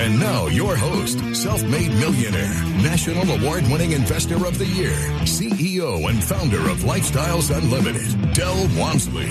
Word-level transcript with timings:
And 0.00 0.18
now, 0.18 0.48
your 0.48 0.74
host, 0.74 1.20
self 1.36 1.62
made 1.62 1.88
millionaire, 1.92 2.52
national 2.82 3.30
award 3.30 3.62
winning 3.68 3.92
investor 3.92 4.44
of 4.44 4.58
the 4.58 4.66
year, 4.66 4.90
CEO 5.20 6.10
and 6.10 6.22
founder 6.22 6.58
of 6.68 6.78
Lifestyles 6.78 7.56
Unlimited, 7.56 8.34
Del 8.34 8.68
Walmsley. 8.76 9.30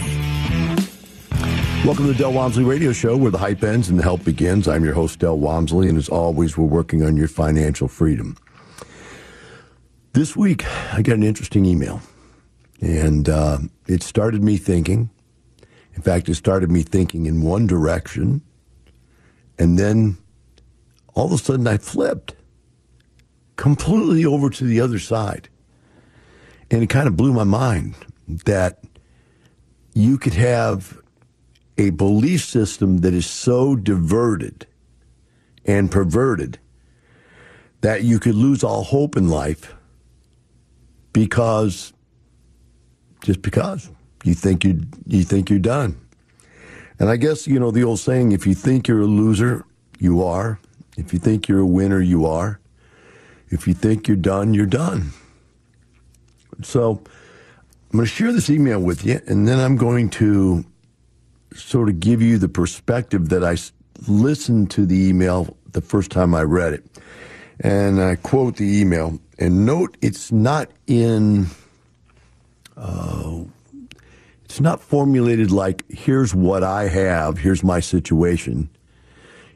Welcome 1.84 2.06
to 2.06 2.14
the 2.14 2.18
Del 2.18 2.32
Walmsley 2.32 2.64
Radio 2.64 2.94
Show, 2.94 3.18
where 3.18 3.30
the 3.30 3.38
hype 3.38 3.62
ends 3.62 3.90
and 3.90 4.00
the 4.00 4.04
help 4.04 4.24
begins. 4.24 4.70
I'm 4.70 4.86
your 4.86 4.94
host, 4.94 5.20
Del 5.20 5.38
Walmsley, 5.38 5.90
and 5.90 5.98
as 5.98 6.08
always, 6.08 6.58
we're 6.58 6.64
working 6.64 7.04
on 7.04 7.18
your 7.18 7.28
financial 7.28 7.90
freedom. 7.90 8.38
This 10.14 10.34
week, 10.34 10.66
I 10.94 11.02
got 11.02 11.16
an 11.16 11.24
interesting 11.24 11.66
email, 11.66 12.02
and 12.80 13.28
uh, 13.28 13.58
it 13.88 14.02
started 14.02 14.42
me 14.42 14.56
thinking. 14.56 15.10
In 15.96 16.02
fact, 16.02 16.30
it 16.30 16.36
started 16.36 16.72
me 16.72 16.84
thinking 16.84 17.26
in 17.26 17.42
one 17.42 17.68
direction, 17.68 18.42
and 19.60 19.78
then 19.78 20.18
all 21.14 21.26
of 21.26 21.32
a 21.32 21.38
sudden 21.38 21.68
I 21.68 21.78
flipped 21.78 22.36
completely 23.56 24.26
over 24.26 24.50
to 24.50 24.64
the 24.64 24.82
other 24.82 25.00
side. 25.00 25.50
And 26.72 26.82
it 26.82 26.88
kind 26.88 27.08
of 27.08 27.16
blew 27.16 27.34
my 27.34 27.44
mind 27.44 27.96
that 28.28 28.80
you 29.94 30.18
could 30.18 30.34
have 30.34 31.00
a 31.78 31.92
belief 31.92 32.44
system 32.44 33.00
that 33.00 33.14
is 33.14 33.26
so 33.26 33.76
diverted 33.76 34.66
and 35.66 35.92
perverted 35.92 36.60
that 37.82 38.04
you 38.04 38.20
could 38.20 38.36
lose 38.36 38.64
all 38.64 38.84
hope 38.84 39.18
in 39.18 39.30
life 39.30 39.74
because 41.12 41.94
just 43.22 43.42
because 43.42 43.90
you 44.24 44.34
think 44.34 44.64
you 44.64 44.82
you 45.06 45.24
think 45.24 45.50
you're 45.50 45.60
done. 45.60 46.00
And 47.00 47.10
I 47.10 47.18
guess 47.18 47.48
you 47.48 47.60
know 47.60 47.72
the 47.72 47.84
old 47.84 48.00
saying 48.00 48.32
if 48.32 48.48
you 48.48 48.54
think 48.54 48.88
you're 48.88 49.02
a 49.02 49.06
loser, 49.06 49.66
you 50.00 50.24
are. 50.24 50.60
If 50.98 51.14
you 51.14 51.20
think 51.20 51.48
you're 51.48 51.60
a 51.60 51.66
winner, 51.66 52.00
you 52.00 52.26
are. 52.26 52.60
If 53.50 53.68
you 53.68 53.74
think 53.74 54.08
you're 54.08 54.18
done, 54.18 54.54
you're 54.54 54.66
done. 54.66 55.12
So 56.62 57.02
I'm 57.92 57.98
going 57.98 58.06
to 58.06 58.12
share 58.12 58.32
this 58.32 58.50
email 58.50 58.80
with 58.80 59.06
you 59.06 59.22
and 59.28 59.48
then 59.48 59.60
I'm 59.60 59.76
going 59.76 60.10
to 60.12 60.66
sort 61.54 61.90
of 61.90 62.00
give 62.00 62.22
you 62.22 62.38
the 62.38 62.50
perspective 62.50 63.30
that 63.30 63.44
I 63.44 63.58
listened 64.08 64.72
to 64.72 64.86
the 64.86 65.08
email 65.08 65.56
the 65.72 65.82
first 65.82 66.12
time 66.12 66.34
I 66.34 66.44
read 66.44 66.74
it. 66.74 66.84
And 67.60 68.02
I 68.02 68.16
quote 68.16 68.58
the 68.58 68.82
email 68.82 69.20
and 69.38 69.66
note 69.66 69.98
it's 70.02 70.32
not 70.32 70.72
in, 70.88 71.48
uh, 72.76 73.42
it's 74.46 74.60
not 74.60 74.82
formulated 74.82 75.52
like, 75.52 75.84
here's 75.90 76.34
what 76.34 76.64
I 76.64 76.88
have, 76.88 77.38
here's 77.38 77.64
my 77.64 77.80
situation. 77.80 78.70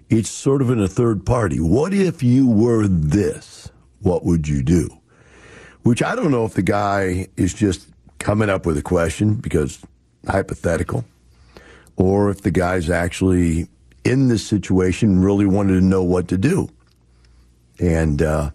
It's 0.10 0.30
sort 0.30 0.62
of 0.62 0.70
in 0.70 0.80
a 0.80 0.88
third 0.88 1.26
party. 1.26 1.60
What 1.60 1.94
if 1.94 2.24
you 2.24 2.48
were 2.48 2.88
this? 2.88 3.70
What 4.02 4.24
would 4.24 4.48
you 4.48 4.64
do? 4.64 4.98
Which 5.84 6.02
I 6.02 6.16
don't 6.16 6.32
know 6.32 6.46
if 6.46 6.54
the 6.54 6.62
guy 6.62 7.28
is 7.36 7.54
just 7.54 7.88
coming 8.20 8.50
up 8.50 8.66
with 8.66 8.78
a 8.78 8.82
question 8.82 9.36
because 9.36 9.80
hypothetical 10.28 11.06
or 11.96 12.30
if 12.30 12.42
the 12.42 12.52
guy's 12.52 12.90
actually 12.90 13.68
in 14.04 14.28
this 14.28 14.46
situation 14.46 15.20
really 15.20 15.46
wanted 15.46 15.74
to 15.74 15.82
know 15.82 16.04
what 16.04 16.28
to 16.30 16.38
do. 16.38 16.70
And 17.80 18.22
uh, 18.22 18.52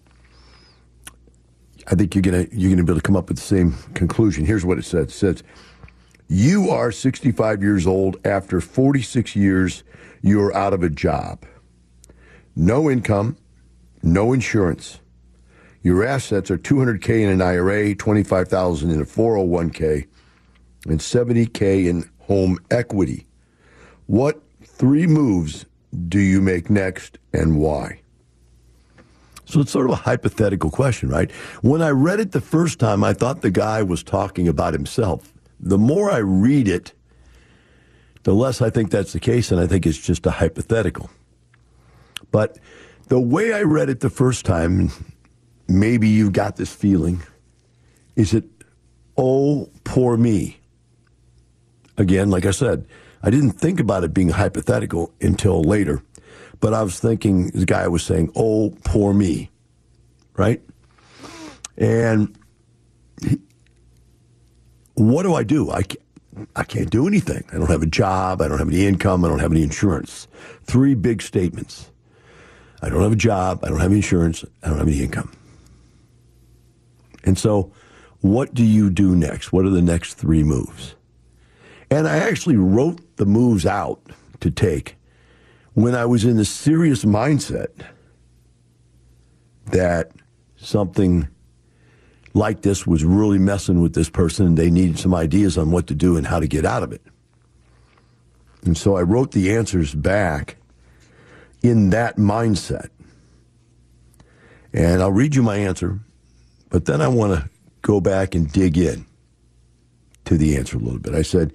I 1.86 1.94
think 1.94 2.14
you're 2.14 2.22
gonna 2.22 2.46
you're 2.50 2.70
gonna 2.70 2.84
be 2.84 2.92
able 2.92 3.00
to 3.00 3.06
come 3.06 3.16
up 3.16 3.28
with 3.28 3.38
the 3.38 3.44
same 3.44 3.74
conclusion. 3.94 4.46
Here's 4.46 4.64
what 4.64 4.78
it 4.78 4.84
says: 4.84 5.08
it 5.08 5.10
says 5.12 5.42
you 6.28 6.70
are 6.70 6.90
65 6.90 7.62
years 7.62 7.86
old 7.86 8.16
after 8.24 8.60
46 8.60 9.36
years. 9.36 9.82
You're 10.22 10.54
out 10.56 10.72
of 10.72 10.82
a 10.82 10.88
job, 10.88 11.44
no 12.54 12.88
income, 12.88 13.36
no 14.02 14.32
insurance. 14.32 15.00
Your 15.82 16.04
assets 16.04 16.48
are 16.50 16.58
200k 16.58 17.22
in 17.22 17.28
an 17.28 17.42
IRA, 17.42 17.94
25,000 17.94 18.90
in 18.90 19.00
a 19.00 19.04
401k, 19.04 20.06
and 20.86 21.00
70k 21.00 21.88
in 21.88 22.08
home 22.20 22.58
equity. 22.70 23.26
What 24.06 24.40
three 24.62 25.08
moves 25.08 25.66
do 26.08 26.20
you 26.20 26.40
make 26.40 26.70
next 26.70 27.18
and 27.32 27.58
why? 27.58 28.00
So 29.44 29.60
it's 29.60 29.72
sort 29.72 29.86
of 29.86 29.92
a 29.92 29.96
hypothetical 29.96 30.70
question, 30.70 31.08
right? 31.08 31.30
When 31.62 31.82
I 31.82 31.90
read 31.90 32.20
it 32.20 32.32
the 32.32 32.40
first 32.40 32.78
time, 32.78 33.02
I 33.02 33.12
thought 33.12 33.42
the 33.42 33.50
guy 33.50 33.82
was 33.82 34.02
talking 34.02 34.46
about 34.48 34.72
himself. 34.72 35.32
The 35.60 35.78
more 35.78 36.10
I 36.10 36.18
read 36.18 36.68
it, 36.68 36.92
the 38.24 38.34
less 38.34 38.62
I 38.62 38.70
think 38.70 38.90
that's 38.90 39.12
the 39.12 39.20
case, 39.20 39.50
and 39.50 39.60
I 39.60 39.66
think 39.66 39.86
it's 39.86 39.98
just 39.98 40.26
a 40.26 40.30
hypothetical. 40.30 41.10
But 42.30 42.58
the 43.08 43.20
way 43.20 43.52
I 43.52 43.62
read 43.62 43.88
it 43.88 44.00
the 44.00 44.10
first 44.10 44.44
time, 44.44 44.90
maybe 45.68 46.08
you 46.08 46.30
got 46.30 46.56
this 46.56 46.72
feeling, 46.72 47.22
is 48.16 48.32
it, 48.32 48.44
oh, 49.16 49.70
poor 49.84 50.16
me. 50.16 50.58
Again, 51.98 52.30
like 52.30 52.46
I 52.46 52.52
said, 52.52 52.86
I 53.22 53.30
didn't 53.30 53.52
think 53.52 53.80
about 53.80 54.02
it 54.04 54.14
being 54.14 54.30
hypothetical 54.30 55.12
until 55.20 55.62
later, 55.62 56.02
but 56.60 56.74
I 56.74 56.82
was 56.82 56.98
thinking 56.98 57.48
the 57.50 57.66
guy 57.66 57.86
was 57.86 58.02
saying, 58.02 58.32
"Oh, 58.34 58.74
poor 58.84 59.12
me," 59.12 59.50
right? 60.36 60.60
And 61.76 62.36
what 64.94 65.22
do 65.22 65.34
I 65.34 65.42
do? 65.44 65.70
I 65.70 65.82
I 66.56 66.64
can't 66.64 66.90
do 66.90 67.06
anything. 67.06 67.44
I 67.52 67.56
don't 67.56 67.70
have 67.70 67.82
a 67.82 67.86
job. 67.86 68.40
I 68.40 68.48
don't 68.48 68.58
have 68.58 68.68
any 68.68 68.86
income. 68.86 69.24
I 69.24 69.28
don't 69.28 69.38
have 69.40 69.52
any 69.52 69.62
insurance. 69.62 70.28
Three 70.64 70.94
big 70.94 71.20
statements. 71.20 71.90
I 72.80 72.88
don't 72.88 73.02
have 73.02 73.12
a 73.12 73.16
job. 73.16 73.60
I 73.62 73.68
don't 73.68 73.80
have 73.80 73.90
any 73.90 73.98
insurance. 73.98 74.44
I 74.62 74.68
don't 74.68 74.78
have 74.78 74.88
any 74.88 75.02
income. 75.02 75.32
And 77.24 77.38
so, 77.38 77.72
what 78.20 78.54
do 78.54 78.64
you 78.64 78.90
do 78.90 79.14
next? 79.14 79.52
What 79.52 79.64
are 79.64 79.70
the 79.70 79.82
next 79.82 80.14
three 80.14 80.42
moves? 80.42 80.94
And 81.90 82.08
I 82.08 82.18
actually 82.18 82.56
wrote 82.56 83.16
the 83.16 83.26
moves 83.26 83.66
out 83.66 84.00
to 84.40 84.50
take 84.50 84.96
when 85.74 85.94
I 85.94 86.06
was 86.06 86.24
in 86.24 86.36
the 86.36 86.44
serious 86.44 87.04
mindset 87.04 87.68
that 89.66 90.12
something 90.56 91.28
like 92.34 92.62
this 92.62 92.86
was 92.86 93.04
really 93.04 93.38
messing 93.38 93.80
with 93.80 93.94
this 93.94 94.08
person 94.08 94.46
and 94.46 94.56
they 94.56 94.70
needed 94.70 94.98
some 94.98 95.14
ideas 95.14 95.58
on 95.58 95.70
what 95.70 95.86
to 95.88 95.94
do 95.94 96.16
and 96.16 96.26
how 96.26 96.40
to 96.40 96.46
get 96.46 96.64
out 96.64 96.82
of 96.82 96.92
it. 96.92 97.02
And 98.64 98.76
so 98.76 98.96
I 98.96 99.02
wrote 99.02 99.32
the 99.32 99.54
answers 99.54 99.94
back 99.94 100.56
in 101.62 101.90
that 101.90 102.16
mindset. 102.16 102.88
And 104.72 105.02
I'll 105.02 105.12
read 105.12 105.34
you 105.34 105.42
my 105.42 105.56
answer, 105.56 106.00
but 106.70 106.86
then 106.86 107.02
I 107.02 107.08
want 107.08 107.34
to 107.34 107.50
go 107.82 108.00
back 108.00 108.34
and 108.34 108.50
dig 108.50 108.78
in 108.78 109.04
to 110.24 110.38
the 110.38 110.56
answer 110.56 110.78
a 110.78 110.80
little 110.80 111.00
bit. 111.00 111.14
I 111.14 111.22
said, 111.22 111.52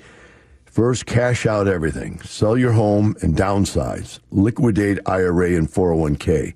first, 0.66 1.08
cash 1.08 1.48
out 1.48 1.68
everything, 1.68 2.22
sell 2.22 2.58
your 2.58 2.74
home 2.74 3.16
and 3.22 3.36
downsize, 3.36 4.20
liquidate 4.30 5.00
IRA 5.08 5.56
and 5.56 5.68
401k, 5.68 6.54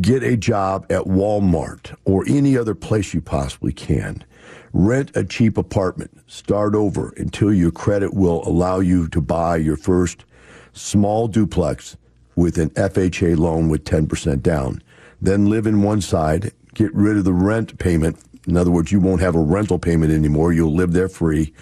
get 0.00 0.22
a 0.22 0.36
job 0.36 0.86
at 0.90 1.02
Walmart 1.02 1.96
or 2.04 2.24
any 2.28 2.56
other 2.56 2.74
place 2.74 3.14
you 3.14 3.20
possibly 3.20 3.72
can. 3.72 4.24
Rent 4.72 5.10
a 5.16 5.24
cheap 5.24 5.56
apartment, 5.56 6.10
start 6.26 6.74
over 6.74 7.14
until 7.16 7.52
your 7.52 7.70
credit 7.70 8.12
will 8.12 8.46
allow 8.46 8.80
you 8.80 9.08
to 9.08 9.20
buy 9.20 9.56
your 9.56 9.76
first 9.76 10.24
small 10.72 11.28
duplex 11.28 11.96
with 12.34 12.58
an 12.58 12.70
FHA 12.70 13.38
loan 13.38 13.68
with 13.68 13.84
10% 13.84 14.42
down. 14.42 14.82
Then 15.20 15.46
live 15.46 15.66
in 15.66 15.82
one 15.82 16.02
side, 16.02 16.52
get 16.74 16.92
rid 16.94 17.16
of 17.16 17.24
the 17.24 17.32
rent 17.32 17.78
payment. 17.78 18.18
In 18.46 18.56
other 18.56 18.70
words, 18.70 18.92
you 18.92 19.00
won't 19.00 19.22
have 19.22 19.34
a 19.34 19.40
rental 19.40 19.78
payment 19.78 20.12
anymore. 20.12 20.52
You'll 20.52 20.74
live 20.74 20.92
there 20.92 21.08
free. 21.08 21.54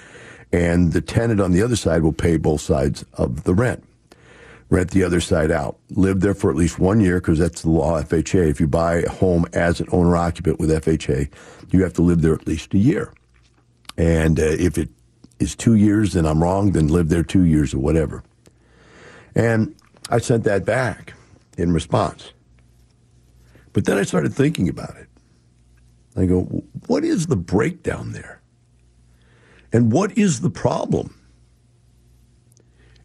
And 0.53 0.93
the 0.93 1.01
tenant 1.01 1.41
on 1.41 1.53
the 1.53 1.63
other 1.63 1.77
side 1.77 2.03
will 2.03 2.13
pay 2.13 2.37
both 2.37 2.61
sides 2.61 3.05
of 3.15 3.45
the 3.45 3.55
rent. 3.55 3.85
Rent 4.71 4.91
the 4.91 5.05
other 5.05 5.21
side 5.21 5.51
out. 5.51 5.79
Live 5.91 6.21
there 6.21 6.35
for 6.35 6.51
at 6.51 6.57
least 6.57 6.79
one 6.79 7.01
year 7.01 7.21
because 7.21 7.39
that's 7.39 7.63
the 7.63 7.71
law 7.71 8.01
FHA. 8.03 8.49
If 8.49 8.61
you 8.61 8.67
buy 8.67 8.97
a 8.97 9.11
home 9.11 9.47
as 9.53 9.81
an 9.81 9.87
owner 9.93 10.17
occupant 10.17 10.59
with 10.59 10.71
FHA, 10.71 11.31
you 11.71 11.83
have 11.83 11.93
to 11.95 12.03
live 12.03 12.23
there 12.23 12.35
at 12.35 12.47
least 12.47 12.75
a 12.75 12.79
year. 12.79 13.13
And 13.97 14.41
uh, 14.41 14.43
if 14.43 14.79
it 14.79 14.89
is 15.39 15.55
two 15.55 15.75
years, 15.75 16.15
then 16.15 16.27
I'm 16.27 16.43
wrong, 16.43 16.73
then 16.73 16.89
live 16.89 17.09
there 17.09 17.23
two 17.23 17.45
years 17.45 17.75
or 17.75 17.79
whatever. 17.79 18.23
And 19.35 19.75
I 20.11 20.19
sent 20.19 20.45
that 20.45 20.65
back 20.65 21.15
in 21.57 21.73
response. 21.73 22.33
But 23.73 23.85
then 23.85 23.99
I 23.99 24.03
started 24.03 24.33
thinking 24.33 24.69
about 24.69 24.97
it. 24.97 25.09
I 26.17 26.27
go, 26.27 26.43
what 26.87 27.05
is 27.05 27.27
the 27.27 27.37
breakdown 27.37 28.13
there? 28.13 28.41
And 29.73 29.91
what 29.91 30.17
is 30.17 30.41
the 30.41 30.51
problem? 30.51 31.19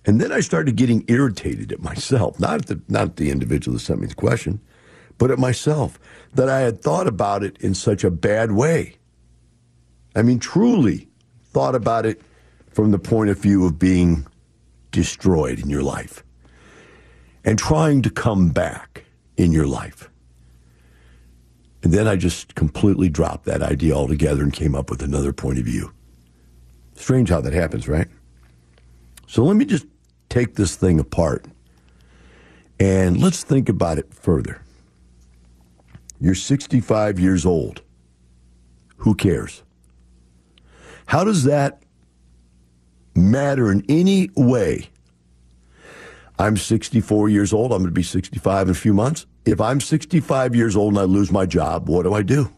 And 0.09 0.19
then 0.19 0.31
I 0.31 0.39
started 0.39 0.75
getting 0.75 1.05
irritated 1.07 1.71
at 1.71 1.83
myself, 1.83 2.39
not 2.39 2.61
at 2.61 2.65
the, 2.65 2.81
not 2.89 3.09
at 3.09 3.15
the 3.17 3.29
individual 3.29 3.77
that 3.77 3.81
sent 3.81 4.01
me 4.01 4.07
the 4.07 4.15
question, 4.15 4.59
but 5.19 5.29
at 5.29 5.37
myself, 5.37 5.99
that 6.33 6.49
I 6.49 6.61
had 6.61 6.81
thought 6.81 7.05
about 7.05 7.43
it 7.43 7.57
in 7.59 7.75
such 7.75 8.03
a 8.03 8.09
bad 8.09 8.53
way. 8.53 8.95
I 10.15 10.23
mean, 10.23 10.39
truly 10.39 11.09
thought 11.43 11.75
about 11.75 12.07
it 12.07 12.23
from 12.71 12.89
the 12.89 12.97
point 12.97 13.29
of 13.29 13.37
view 13.37 13.67
of 13.67 13.77
being 13.77 14.25
destroyed 14.91 15.59
in 15.59 15.69
your 15.69 15.83
life 15.83 16.23
and 17.45 17.59
trying 17.59 18.01
to 18.01 18.09
come 18.09 18.49
back 18.49 19.03
in 19.37 19.51
your 19.51 19.67
life. 19.67 20.09
And 21.83 21.93
then 21.93 22.07
I 22.07 22.15
just 22.15 22.55
completely 22.55 23.09
dropped 23.09 23.45
that 23.45 23.61
idea 23.61 23.93
altogether 23.93 24.41
and 24.41 24.51
came 24.51 24.73
up 24.73 24.89
with 24.89 25.03
another 25.03 25.33
point 25.33 25.59
of 25.59 25.65
view. 25.65 25.93
Strange 26.95 27.29
how 27.29 27.41
that 27.41 27.53
happens, 27.53 27.87
right? 27.87 28.07
So 29.27 29.43
let 29.43 29.55
me 29.55 29.65
just 29.65 29.85
take 30.29 30.55
this 30.55 30.75
thing 30.75 30.99
apart 30.99 31.45
and 32.79 33.21
let's 33.21 33.43
think 33.43 33.67
about 33.67 33.97
it 33.97 34.13
further. 34.13 34.61
You're 36.21 36.35
65 36.35 37.19
years 37.19 37.45
old. 37.45 37.81
Who 38.97 39.15
cares? 39.15 39.63
How 41.07 41.23
does 41.23 41.43
that 41.43 41.81
matter 43.15 43.71
in 43.71 43.83
any 43.89 44.29
way? 44.35 44.89
I'm 46.37 46.55
64 46.55 47.29
years 47.29 47.51
old. 47.51 47.71
I'm 47.71 47.79
going 47.79 47.89
to 47.89 47.91
be 47.91 48.03
65 48.03 48.67
in 48.67 48.71
a 48.71 48.75
few 48.75 48.93
months. 48.93 49.25
If 49.45 49.59
I'm 49.59 49.81
65 49.81 50.55
years 50.55 50.75
old 50.75 50.93
and 50.93 50.99
I 50.99 51.03
lose 51.03 51.31
my 51.31 51.45
job, 51.45 51.89
what 51.89 52.03
do 52.03 52.13
I 52.13 52.21
do? 52.21 52.51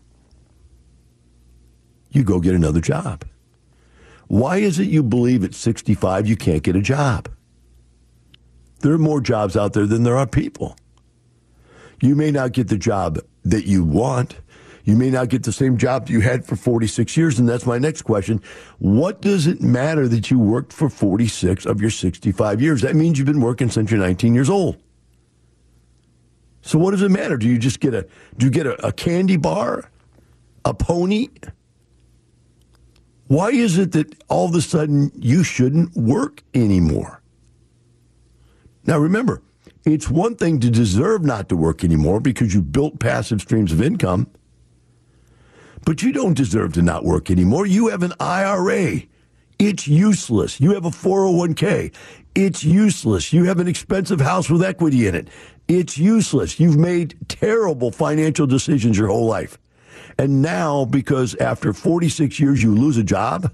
You 2.12 2.24
go 2.24 2.40
get 2.40 2.54
another 2.54 2.82
job. 2.82 3.26
Why 4.28 4.58
is 4.58 4.80
it 4.80 4.88
you 4.88 5.02
believe 5.02 5.44
at 5.44 5.56
65 5.56 6.28
you 6.28 6.36
can't 6.36 6.64
get 6.64 6.76
a 6.76 6.82
job? 6.82 7.30
There 8.82 8.94
are 8.94 9.00
more 9.00 9.22
jobs 9.22 9.56
out 9.56 9.74
there 9.74 9.86
than 9.86 10.04
there 10.04 10.18
are 10.18 10.28
people. 10.28 10.76
You 12.02 12.16
may 12.16 12.32
not 12.32 12.52
get 12.52 12.68
the 12.68 12.78
job 12.78 13.20
that 13.46 13.66
you 13.66 13.84
want. 13.84 14.38
You 14.84 14.96
may 14.98 15.12
not 15.12 15.30
get 15.30 15.44
the 15.44 15.52
same 15.52 15.78
job 15.78 16.08
that 16.08 16.14
you 16.14 16.22
had 16.22 16.46
for 16.46 16.56
46 16.56 17.16
years. 17.16 17.38
And 17.40 17.48
that's 17.48 17.66
my 17.66 17.78
next 17.78 18.02
question. 18.02 18.42
What 18.80 19.22
does 19.22 19.46
it 19.46 19.62
matter 19.62 20.08
that 20.08 20.32
you 20.32 20.40
worked 20.40 20.74
for 20.74 20.90
46 20.90 21.66
of 21.66 21.80
your 21.80 21.92
65 21.92 22.62
years? 22.62 22.82
That 22.82 22.96
means 22.96 23.18
you've 23.18 23.28
been 23.28 23.42
working 23.42 23.70
since 23.70 23.92
you're 23.92 24.00
19 24.00 24.34
years 24.34 24.50
old. 24.50 24.78
So 26.64 26.80
what 26.80 26.92
does 26.92 27.02
it 27.02 27.10
matter? 27.10 27.38
Do 27.38 27.48
you 27.48 27.58
just 27.58 27.80
get 27.80 27.94
a 27.94 28.08
do 28.38 28.46
you 28.46 28.52
get 28.52 28.68
a, 28.68 28.88
a 28.88 28.92
candy 28.92 29.38
bar? 29.38 29.90
A 30.64 30.74
pony? 30.74 31.30
Why 33.28 33.50
is 33.50 33.78
it 33.78 33.94
that 33.94 34.22
all 34.30 34.48
of 34.48 34.54
a 34.54 34.62
sudden 34.62 35.12
you 35.16 35.44
shouldn't 35.44 35.96
work 35.96 36.44
anymore? 36.54 37.21
Now 38.86 38.98
remember, 38.98 39.42
it's 39.86 40.10
one 40.10 40.36
thing 40.36 40.60
to 40.60 40.70
deserve 40.70 41.24
not 41.24 41.50
to 41.50 41.56
work 41.56 41.84
anymore 41.84 42.20
because 42.20 42.54
you 42.54 42.62
built 42.62 43.00
passive 43.00 43.42
streams 43.42 43.72
of 43.72 43.82
income. 43.82 44.28
But 45.86 46.04
you 46.04 46.12
don't 46.12 46.36
deserve 46.36 46.74
to 46.74 46.82
not 46.82 47.04
work 47.04 47.32
anymore. 47.32 47.66
You 47.66 47.88
have 47.88 48.04
an 48.04 48.14
IRA. 48.20 49.02
It's 49.58 49.88
useless. 49.88 50.60
You 50.60 50.74
have 50.74 50.86
a 50.86 50.90
401k. 50.90 51.94
It's 52.36 52.64
useless. 52.64 53.34
You 53.34 53.46
have 53.46 53.60
an 53.60 53.68
expensive 53.68 54.22
house 54.22 54.50
with 54.50 54.64
equity 54.64 55.08
in 55.08 55.16
it. 55.16 55.28
It's 55.68 55.98
useless. 55.98 56.60
You've 56.60 56.78
made 56.78 57.16
terrible 57.28 57.92
financial 57.92 58.46
decisions 58.46 58.98
your 58.98 59.08
whole 59.08 59.26
life. 59.26 59.58
And 60.18 60.42
now, 60.42 60.86
because 60.86 61.36
after 61.36 61.74
46 61.74 62.40
years 62.40 62.62
you 62.62 62.76
lose 62.76 62.98
a 62.98 63.04
job, 63.04 63.52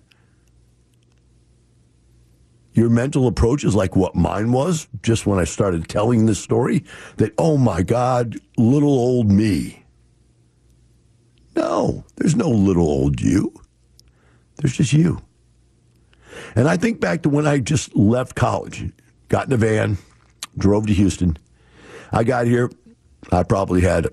your 2.77 2.91
mental 2.91 3.25
approach 3.25 3.63
is 3.63 3.73
like 3.73 3.95
what 3.95 4.13
mine 4.13 4.51
was 4.51 4.87
just 5.01 5.25
when 5.25 5.39
I 5.39 5.45
started 5.45 5.89
telling 5.89 6.27
this 6.27 6.37
story 6.37 6.83
that, 7.15 7.33
oh 7.39 7.57
my 7.57 7.81
God, 7.81 8.37
little 8.55 8.93
old 8.93 9.31
me. 9.31 9.83
No, 11.55 12.05
there's 12.17 12.35
no 12.35 12.49
little 12.49 12.87
old 12.87 13.19
you. 13.19 13.51
There's 14.57 14.77
just 14.77 14.93
you. 14.93 15.19
And 16.55 16.67
I 16.67 16.77
think 16.77 16.99
back 16.99 17.23
to 17.23 17.29
when 17.29 17.47
I 17.47 17.57
just 17.57 17.95
left 17.95 18.35
college, 18.35 18.91
got 19.27 19.47
in 19.47 19.53
a 19.53 19.57
van, 19.57 19.97
drove 20.55 20.85
to 20.85 20.93
Houston. 20.93 21.35
I 22.11 22.23
got 22.23 22.45
here, 22.45 22.69
I 23.31 23.41
probably 23.41 23.81
had 23.81 24.07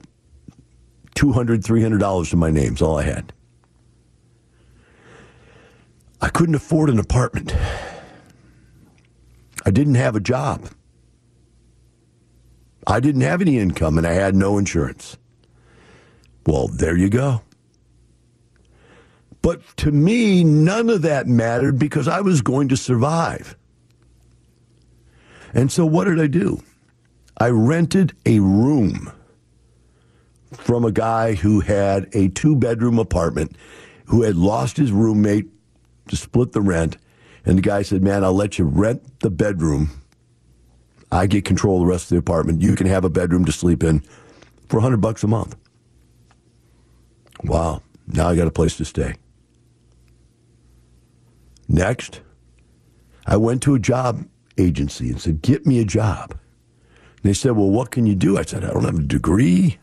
$200, 1.16 1.60
$300 1.60 2.30
to 2.30 2.36
my 2.36 2.50
name's 2.50 2.80
all 2.80 2.96
I 2.96 3.02
had. 3.02 3.30
I 6.22 6.30
couldn't 6.30 6.54
afford 6.54 6.88
an 6.88 6.98
apartment. 6.98 7.54
I 9.64 9.70
didn't 9.70 9.94
have 9.94 10.16
a 10.16 10.20
job. 10.20 10.68
I 12.86 13.00
didn't 13.00 13.22
have 13.22 13.40
any 13.40 13.58
income 13.58 13.96
and 13.96 14.06
I 14.06 14.12
had 14.12 14.34
no 14.34 14.58
insurance. 14.58 15.16
Well, 16.46 16.68
there 16.68 16.96
you 16.96 17.08
go. 17.08 17.40
But 19.40 19.62
to 19.78 19.90
me, 19.90 20.44
none 20.44 20.88
of 20.88 21.02
that 21.02 21.26
mattered 21.26 21.78
because 21.78 22.08
I 22.08 22.20
was 22.20 22.40
going 22.40 22.68
to 22.68 22.76
survive. 22.76 23.56
And 25.52 25.70
so 25.70 25.86
what 25.86 26.04
did 26.04 26.20
I 26.20 26.26
do? 26.26 26.62
I 27.38 27.48
rented 27.50 28.14
a 28.26 28.40
room 28.40 29.12
from 30.52 30.84
a 30.84 30.92
guy 30.92 31.34
who 31.34 31.60
had 31.60 32.08
a 32.14 32.28
two 32.28 32.56
bedroom 32.56 32.98
apartment 32.98 33.56
who 34.06 34.22
had 34.22 34.36
lost 34.36 34.76
his 34.76 34.92
roommate 34.92 35.48
to 36.08 36.16
split 36.16 36.52
the 36.52 36.60
rent. 36.60 36.96
And 37.44 37.58
the 37.58 37.62
guy 37.62 37.82
said, 37.82 38.02
Man, 38.02 38.24
I'll 38.24 38.34
let 38.34 38.58
you 38.58 38.64
rent 38.64 39.20
the 39.20 39.30
bedroom. 39.30 39.90
I 41.12 41.26
get 41.26 41.44
control 41.44 41.76
of 41.76 41.86
the 41.86 41.92
rest 41.92 42.04
of 42.04 42.08
the 42.10 42.16
apartment. 42.16 42.62
You 42.62 42.74
can 42.74 42.86
have 42.86 43.04
a 43.04 43.10
bedroom 43.10 43.44
to 43.44 43.52
sleep 43.52 43.84
in 43.84 44.00
for 44.68 44.78
100 44.78 44.98
bucks 44.98 45.22
a 45.22 45.28
month. 45.28 45.56
Wow. 47.44 47.82
Now 48.06 48.28
I 48.28 48.36
got 48.36 48.48
a 48.48 48.52
place 48.52 48.76
to 48.78 48.84
stay. 48.84 49.14
Next, 51.68 52.20
I 53.26 53.36
went 53.36 53.62
to 53.62 53.74
a 53.74 53.78
job 53.78 54.26
agency 54.58 55.10
and 55.10 55.20
said, 55.20 55.42
Get 55.42 55.66
me 55.66 55.80
a 55.80 55.84
job. 55.84 56.32
And 56.32 57.22
they 57.22 57.34
said, 57.34 57.52
Well, 57.52 57.70
what 57.70 57.90
can 57.90 58.06
you 58.06 58.14
do? 58.14 58.38
I 58.38 58.42
said, 58.42 58.64
I 58.64 58.72
don't 58.72 58.84
have 58.84 58.98
a 58.98 59.02
degree. 59.02 59.78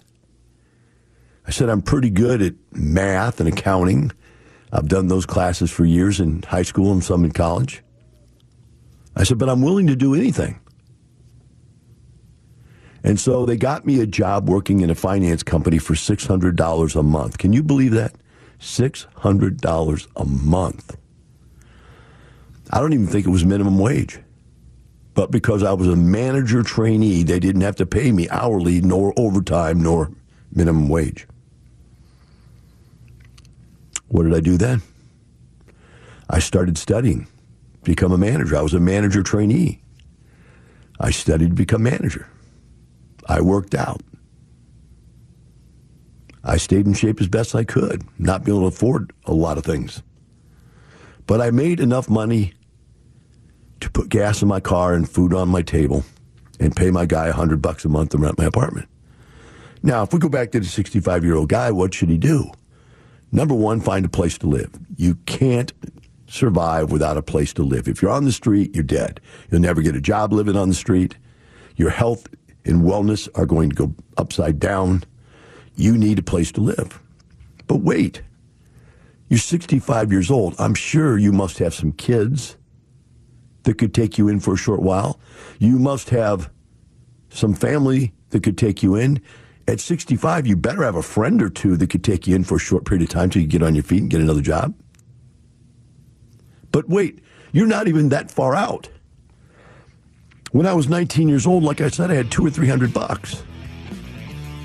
I 1.47 1.51
said, 1.51 1.69
I'm 1.69 1.81
pretty 1.81 2.09
good 2.09 2.41
at 2.41 2.53
math 2.71 3.39
and 3.39 3.49
accounting. 3.49 4.11
I've 4.71 4.87
done 4.87 5.07
those 5.07 5.25
classes 5.25 5.69
for 5.69 5.85
years 5.85 6.19
in 6.19 6.43
high 6.43 6.63
school 6.63 6.91
and 6.91 7.03
some 7.03 7.25
in 7.25 7.31
college. 7.31 7.83
I 9.15 9.23
said, 9.23 9.37
but 9.37 9.49
I'm 9.49 9.61
willing 9.61 9.87
to 9.87 9.95
do 9.95 10.15
anything. 10.15 10.59
And 13.03 13.19
so 13.19 13.45
they 13.45 13.57
got 13.57 13.85
me 13.85 13.99
a 13.99 14.05
job 14.05 14.47
working 14.47 14.81
in 14.81 14.89
a 14.89 14.95
finance 14.95 15.43
company 15.43 15.79
for 15.79 15.95
$600 15.95 16.95
a 16.95 17.03
month. 17.03 17.37
Can 17.37 17.51
you 17.51 17.63
believe 17.63 17.91
that? 17.91 18.15
$600 18.59 20.07
a 20.15 20.25
month. 20.25 20.97
I 22.71 22.79
don't 22.79 22.93
even 22.93 23.07
think 23.07 23.25
it 23.25 23.31
was 23.31 23.43
minimum 23.43 23.79
wage. 23.79 24.19
But 25.13 25.31
because 25.31 25.61
I 25.61 25.73
was 25.73 25.87
a 25.87 25.95
manager 25.95 26.63
trainee, 26.63 27.23
they 27.23 27.39
didn't 27.39 27.61
have 27.61 27.75
to 27.77 27.85
pay 27.85 28.11
me 28.11 28.29
hourly, 28.29 28.79
nor 28.79 29.13
overtime, 29.17 29.81
nor 29.81 30.11
minimum 30.53 30.87
wage. 30.87 31.27
What 34.11 34.23
did 34.23 34.33
I 34.33 34.41
do 34.41 34.57
then? 34.57 34.81
I 36.29 36.39
started 36.39 36.77
studying, 36.77 37.27
become 37.83 38.11
a 38.11 38.17
manager. 38.17 38.57
I 38.57 38.61
was 38.61 38.73
a 38.73 38.79
manager 38.79 39.23
trainee. 39.23 39.81
I 40.99 41.11
studied 41.11 41.49
to 41.49 41.55
become 41.55 41.83
manager. 41.83 42.27
I 43.27 43.39
worked 43.39 43.73
out. 43.73 44.01
I 46.43 46.57
stayed 46.57 46.87
in 46.87 46.93
shape 46.93 47.21
as 47.21 47.29
best 47.29 47.55
I 47.55 47.63
could, 47.63 48.03
not 48.19 48.43
being 48.43 48.57
able 48.57 48.69
to 48.69 48.75
afford 48.75 49.13
a 49.25 49.33
lot 49.33 49.57
of 49.57 49.63
things. 49.63 50.03
But 51.25 51.39
I 51.39 51.51
made 51.51 51.79
enough 51.79 52.09
money 52.09 52.53
to 53.79 53.89
put 53.89 54.09
gas 54.09 54.41
in 54.41 54.49
my 54.49 54.59
car 54.59 54.93
and 54.93 55.07
food 55.07 55.33
on 55.33 55.47
my 55.47 55.61
table 55.61 56.03
and 56.59 56.75
pay 56.75 56.91
my 56.91 57.05
guy 57.05 57.27
a 57.27 57.33
hundred 57.33 57.61
bucks 57.61 57.85
a 57.85 57.89
month 57.89 58.09
to 58.09 58.17
rent 58.17 58.37
my 58.37 58.45
apartment. 58.45 58.89
Now, 59.83 60.03
if 60.03 60.11
we 60.11 60.19
go 60.19 60.29
back 60.29 60.51
to 60.51 60.59
the 60.59 60.65
65 60.65 61.23
year 61.23 61.35
old 61.35 61.47
guy, 61.47 61.71
what 61.71 61.93
should 61.93 62.09
he 62.09 62.17
do? 62.17 62.51
Number 63.31 63.55
one, 63.55 63.79
find 63.79 64.05
a 64.05 64.09
place 64.09 64.37
to 64.39 64.47
live. 64.47 64.71
You 64.97 65.15
can't 65.25 65.71
survive 66.27 66.91
without 66.91 67.17
a 67.17 67.21
place 67.21 67.53
to 67.53 67.63
live. 67.63 67.87
If 67.87 68.01
you're 68.01 68.11
on 68.11 68.25
the 68.25 68.31
street, 68.31 68.73
you're 68.73 68.83
dead. 68.83 69.19
You'll 69.49 69.61
never 69.61 69.81
get 69.81 69.95
a 69.95 70.01
job 70.01 70.33
living 70.33 70.55
on 70.55 70.69
the 70.69 70.75
street. 70.75 71.15
Your 71.75 71.89
health 71.89 72.27
and 72.65 72.81
wellness 72.81 73.27
are 73.35 73.45
going 73.45 73.69
to 73.69 73.75
go 73.75 73.95
upside 74.17 74.59
down. 74.59 75.03
You 75.75 75.97
need 75.97 76.19
a 76.19 76.23
place 76.23 76.51
to 76.53 76.61
live. 76.61 77.01
But 77.67 77.77
wait, 77.77 78.21
you're 79.29 79.39
65 79.39 80.11
years 80.11 80.29
old. 80.29 80.55
I'm 80.59 80.73
sure 80.73 81.17
you 81.17 81.31
must 81.31 81.59
have 81.59 81.73
some 81.73 81.93
kids 81.93 82.57
that 83.63 83.77
could 83.77 83.93
take 83.93 84.17
you 84.17 84.27
in 84.27 84.39
for 84.39 84.53
a 84.55 84.57
short 84.57 84.81
while. 84.81 85.19
You 85.59 85.79
must 85.79 86.09
have 86.09 86.49
some 87.29 87.53
family 87.53 88.13
that 88.31 88.43
could 88.43 88.57
take 88.57 88.83
you 88.83 88.95
in. 88.95 89.21
At 89.71 89.79
65, 89.79 90.47
you 90.47 90.57
better 90.57 90.83
have 90.83 90.97
a 90.97 91.01
friend 91.01 91.41
or 91.41 91.47
two 91.47 91.77
that 91.77 91.89
could 91.89 92.03
take 92.03 92.27
you 92.27 92.35
in 92.35 92.43
for 92.43 92.55
a 92.55 92.59
short 92.59 92.83
period 92.83 93.03
of 93.03 93.09
time 93.09 93.29
till 93.29 93.41
you 93.41 93.47
get 93.47 93.63
on 93.63 93.73
your 93.73 93.85
feet 93.85 94.01
and 94.01 94.11
get 94.11 94.19
another 94.19 94.41
job. 94.41 94.75
But 96.73 96.89
wait, 96.89 97.19
you're 97.53 97.67
not 97.67 97.87
even 97.87 98.09
that 98.09 98.29
far 98.29 98.53
out. 98.53 98.89
When 100.51 100.65
I 100.65 100.73
was 100.73 100.89
19 100.89 101.29
years 101.29 101.47
old, 101.47 101.63
like 101.63 101.79
I 101.79 101.87
said, 101.87 102.11
I 102.11 102.15
had 102.15 102.29
two 102.29 102.45
or 102.45 102.49
three 102.49 102.67
hundred 102.67 102.93
bucks. 102.93 103.43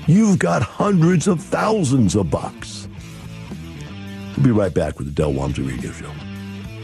You've 0.07 0.39
got 0.39 0.61
hundreds 0.61 1.25
of 1.29 1.41
thousands 1.41 2.13
of 2.13 2.29
bucks. 2.29 2.89
We'll 4.35 4.47
be 4.47 4.51
right 4.51 4.73
back 4.73 4.97
with 4.97 5.07
the 5.07 5.13
Del 5.13 5.31
Walmsley 5.31 5.63
Radio 5.63 5.93
Show. 5.93 6.11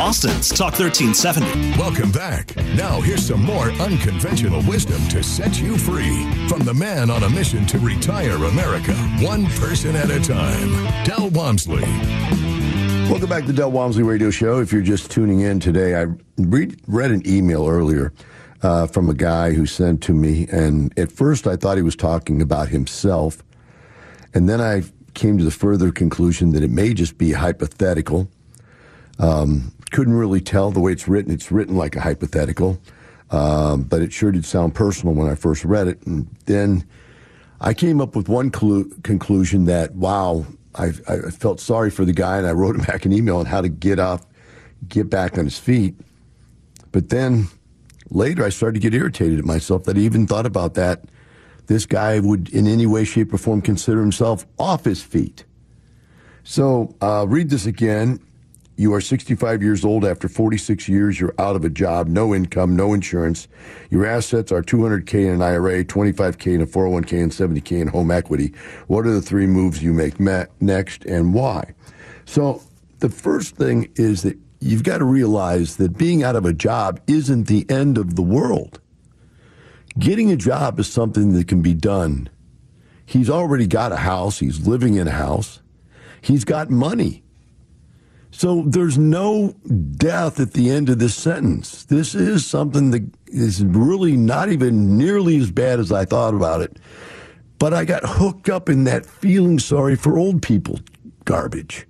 Austin's 0.00 0.48
Talk 0.48 0.78
1370. 0.78 1.78
Welcome 1.78 2.10
back. 2.10 2.56
Now, 2.74 3.00
here's 3.00 3.26
some 3.26 3.44
more 3.44 3.70
unconventional 3.72 4.62
wisdom 4.62 5.06
to 5.08 5.22
set 5.22 5.60
you 5.60 5.78
free 5.78 6.28
from 6.48 6.60
the 6.64 6.74
man 6.74 7.10
on 7.10 7.22
a 7.22 7.30
mission 7.30 7.66
to 7.66 7.78
retire 7.78 8.34
America, 8.34 8.94
one 9.20 9.46
person 9.46 9.94
at 9.94 10.10
a 10.10 10.20
time. 10.20 10.70
Del 11.04 11.30
Walmsley. 11.30 11.82
Welcome 13.08 13.28
back 13.28 13.42
to 13.42 13.48
the 13.48 13.52
Del 13.52 13.70
Walmsley 13.70 14.02
Radio 14.02 14.30
Show. 14.30 14.60
If 14.60 14.72
you're 14.72 14.82
just 14.82 15.10
tuning 15.10 15.40
in 15.40 15.60
today, 15.60 15.94
I 16.00 16.06
read, 16.36 16.80
read 16.86 17.10
an 17.10 17.22
email 17.26 17.68
earlier 17.68 18.12
uh, 18.62 18.86
from 18.86 19.08
a 19.08 19.14
guy 19.14 19.52
who 19.52 19.66
sent 19.66 20.02
to 20.04 20.12
me, 20.12 20.48
and 20.50 20.96
at 20.98 21.12
first 21.12 21.46
I 21.46 21.56
thought 21.56 21.76
he 21.76 21.82
was 21.82 21.96
talking 21.96 22.42
about 22.42 22.68
himself, 22.68 23.42
and 24.34 24.48
then 24.48 24.60
I 24.60 24.82
came 25.14 25.38
to 25.38 25.44
the 25.44 25.50
further 25.50 25.92
conclusion 25.92 26.52
that 26.52 26.62
it 26.62 26.70
may 26.70 26.94
just 26.94 27.18
be 27.18 27.32
hypothetical. 27.32 28.28
Um, 29.18 29.72
couldn't 29.92 30.14
really 30.14 30.40
tell 30.40 30.70
the 30.70 30.80
way 30.80 30.90
it's 30.90 31.06
written. 31.06 31.32
It's 31.32 31.52
written 31.52 31.76
like 31.76 31.94
a 31.94 32.00
hypothetical, 32.00 32.80
um, 33.30 33.82
but 33.82 34.02
it 34.02 34.12
sure 34.12 34.32
did 34.32 34.44
sound 34.44 34.74
personal 34.74 35.14
when 35.14 35.28
I 35.28 35.36
first 35.36 35.64
read 35.64 35.86
it. 35.86 36.04
And 36.06 36.28
then 36.46 36.84
I 37.60 37.74
came 37.74 38.00
up 38.00 38.16
with 38.16 38.28
one 38.28 38.50
clu- 38.50 38.90
conclusion 39.02 39.66
that, 39.66 39.94
wow, 39.94 40.46
I, 40.74 40.92
I 41.06 41.30
felt 41.30 41.60
sorry 41.60 41.90
for 41.90 42.04
the 42.04 42.12
guy, 42.12 42.38
and 42.38 42.46
I 42.46 42.52
wrote 42.52 42.74
him 42.76 42.82
back 42.82 43.04
an 43.04 43.12
email 43.12 43.36
on 43.36 43.46
how 43.46 43.60
to 43.60 43.68
get 43.68 43.98
off, 43.98 44.26
get 44.88 45.08
back 45.08 45.38
on 45.38 45.44
his 45.44 45.58
feet. 45.58 45.94
But 46.90 47.10
then 47.10 47.48
later, 48.10 48.44
I 48.44 48.48
started 48.48 48.80
to 48.80 48.90
get 48.90 48.94
irritated 48.96 49.38
at 49.38 49.44
myself 49.44 49.84
that 49.84 49.96
I 49.96 50.00
even 50.00 50.26
thought 50.26 50.46
about 50.46 50.74
that. 50.74 51.04
This 51.66 51.86
guy 51.86 52.18
would, 52.18 52.48
in 52.48 52.66
any 52.66 52.86
way, 52.86 53.04
shape, 53.04 53.32
or 53.32 53.38
form, 53.38 53.62
consider 53.62 54.00
himself 54.00 54.44
off 54.58 54.84
his 54.84 55.02
feet. 55.02 55.44
So, 56.44 56.96
uh, 57.00 57.24
read 57.28 57.50
this 57.50 57.66
again. 57.66 58.18
You 58.76 58.94
are 58.94 59.00
65 59.00 59.62
years 59.62 59.84
old. 59.84 60.04
After 60.04 60.28
46 60.28 60.88
years, 60.88 61.20
you're 61.20 61.34
out 61.38 61.56
of 61.56 61.64
a 61.64 61.70
job, 61.70 62.08
no 62.08 62.34
income, 62.34 62.74
no 62.74 62.94
insurance. 62.94 63.46
Your 63.90 64.06
assets 64.06 64.50
are 64.50 64.62
200K 64.62 65.26
in 65.26 65.34
an 65.34 65.42
IRA, 65.42 65.84
25K 65.84 66.54
in 66.54 66.62
a 66.62 66.66
401K, 66.66 67.22
and 67.22 67.32
70K 67.32 67.82
in 67.82 67.88
home 67.88 68.10
equity. 68.10 68.54
What 68.86 69.06
are 69.06 69.12
the 69.12 69.20
three 69.20 69.46
moves 69.46 69.82
you 69.82 69.92
make 69.92 70.18
next 70.18 71.04
and 71.04 71.34
why? 71.34 71.74
So, 72.24 72.62
the 73.00 73.10
first 73.10 73.56
thing 73.56 73.90
is 73.96 74.22
that 74.22 74.38
you've 74.60 74.84
got 74.84 74.98
to 74.98 75.04
realize 75.04 75.76
that 75.76 75.98
being 75.98 76.22
out 76.22 76.36
of 76.36 76.46
a 76.46 76.52
job 76.52 77.00
isn't 77.06 77.48
the 77.48 77.68
end 77.68 77.98
of 77.98 78.14
the 78.14 78.22
world. 78.22 78.80
Getting 79.98 80.30
a 80.30 80.36
job 80.36 80.80
is 80.80 80.90
something 80.90 81.32
that 81.34 81.48
can 81.48 81.60
be 81.60 81.74
done. 81.74 82.30
He's 83.04 83.28
already 83.28 83.66
got 83.66 83.92
a 83.92 83.96
house, 83.96 84.38
he's 84.38 84.66
living 84.66 84.94
in 84.94 85.08
a 85.08 85.12
house, 85.12 85.60
he's 86.22 86.44
got 86.44 86.70
money. 86.70 87.21
So 88.32 88.62
there's 88.66 88.96
no 88.96 89.54
death 89.96 90.40
at 90.40 90.54
the 90.54 90.70
end 90.70 90.88
of 90.88 90.98
this 90.98 91.14
sentence. 91.14 91.84
This 91.84 92.14
is 92.14 92.46
something 92.46 92.90
that 92.90 93.04
is 93.26 93.62
really 93.62 94.16
not 94.16 94.50
even 94.50 94.96
nearly 94.96 95.36
as 95.36 95.50
bad 95.50 95.78
as 95.78 95.92
I 95.92 96.06
thought 96.06 96.34
about 96.34 96.62
it. 96.62 96.78
But 97.58 97.74
I 97.74 97.84
got 97.84 98.02
hooked 98.04 98.48
up 98.48 98.70
in 98.70 98.84
that 98.84 99.04
feeling 99.04 99.58
sorry 99.58 99.96
for 99.96 100.18
old 100.18 100.42
people 100.42 100.80
garbage. 101.26 101.86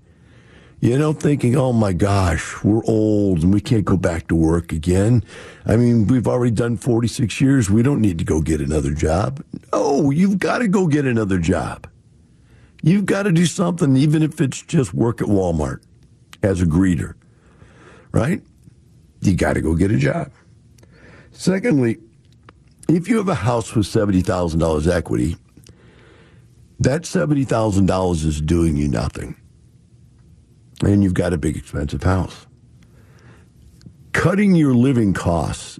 You 0.81 0.99
know, 0.99 1.13
thinking, 1.13 1.57
oh 1.57 1.73
my 1.73 1.93
gosh, 1.93 2.65
we're 2.65 2.85
old 2.87 3.45
and 3.45 3.55
we 3.55 3.61
can't 3.61 3.85
go 3.85 3.97
back 3.97 4.27
to 4.27 4.35
work 4.35 4.73
again. 4.73 5.23
I 5.65 5.77
mean, 5.77 6.09
we've 6.09 6.27
already 6.27 6.51
done 6.51 6.77
46 6.77 7.41
years. 7.41 7.71
We 7.71 7.85
don't 7.85 8.01
need 8.01 8.19
to 8.19 8.25
go 8.25 8.43
get 8.43 8.61
another 8.61 8.93
job. 8.93 9.45
No, 9.73 10.11
you've 10.11 10.41
got 10.41 10.59
to 10.59 10.67
go 10.67 10.89
get 10.89 11.07
another 11.07 11.39
job. 11.39 11.89
You've 12.83 13.07
got 13.07 13.23
to 13.23 13.33
do 13.33 13.47
something, 13.47 13.97
even 13.97 14.25
if 14.25 14.41
it's 14.41 14.61
just 14.61 14.93
work 14.93 15.23
at 15.23 15.29
Walmart 15.29 15.83
as 16.43 16.61
a 16.61 16.67
greeter, 16.67 17.15
right? 18.13 18.43
You 19.21 19.37
got 19.37 19.55
to 19.55 19.61
go 19.61 19.75
get 19.75 19.91
a 19.91 19.97
job. 19.97 20.31
Secondly, 21.33 21.99
if 22.89 23.09
you 23.09 23.17
have 23.19 23.29
a 23.29 23.35
house 23.35 23.75
with 23.75 23.87
$70,000 23.87 24.93
equity, 24.93 25.37
that 26.81 27.03
$70,000 27.03 28.25
is 28.25 28.41
doing 28.41 28.77
you 28.77 28.89
nothing. 28.89 29.37
And 30.83 31.05
you've 31.05 31.15
got 31.15 31.33
a 31.33 31.39
big 31.39 31.57
expensive 31.57 32.03
house. 32.03 32.47
Cutting 34.13 34.55
your 34.55 34.75
living 34.75 35.15
costs 35.15 35.79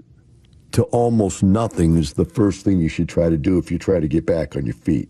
to 0.73 0.85
almost 0.85 1.43
nothing 1.43 1.97
is 1.97 2.15
the 2.15 2.25
first 2.25 2.65
thing 2.65 2.79
you 2.79 2.89
should 2.89 3.09
try 3.09 3.29
to 3.29 3.37
do 3.37 3.59
if 3.59 3.71
you 3.71 3.79
try 3.79 4.01
to 4.01 4.09
get 4.09 4.25
back 4.25 4.57
on 4.57 4.65
your 4.65 4.75
feet. 4.75 5.09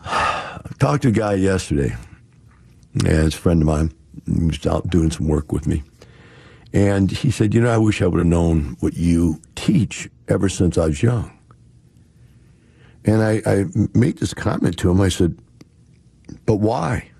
I 0.04 0.70
talked 0.78 1.02
to 1.02 1.08
a 1.08 1.12
guy 1.12 1.34
yesterday, 1.34 1.96
and 2.94 3.26
it's 3.26 3.34
a 3.36 3.38
friend 3.38 3.62
of 3.62 3.66
mine. 3.66 3.92
He 4.26 4.46
was 4.46 4.64
out 4.66 4.88
doing 4.88 5.10
some 5.10 5.28
work 5.28 5.52
with 5.52 5.66
me. 5.66 5.82
And 6.72 7.10
he 7.10 7.30
said, 7.30 7.54
You 7.54 7.60
know, 7.60 7.70
I 7.70 7.78
wish 7.78 8.02
I 8.02 8.06
would 8.06 8.18
have 8.18 8.26
known 8.26 8.76
what 8.80 8.94
you 8.94 9.40
teach 9.54 10.08
ever 10.28 10.48
since 10.48 10.78
I 10.78 10.86
was 10.86 11.02
young. 11.02 11.30
And 13.04 13.22
I, 13.22 13.42
I 13.44 13.64
made 13.94 14.18
this 14.18 14.34
comment 14.34 14.78
to 14.78 14.90
him. 14.90 15.00
I 15.00 15.08
said, 15.08 15.38
But 16.46 16.56
why? 16.56 17.10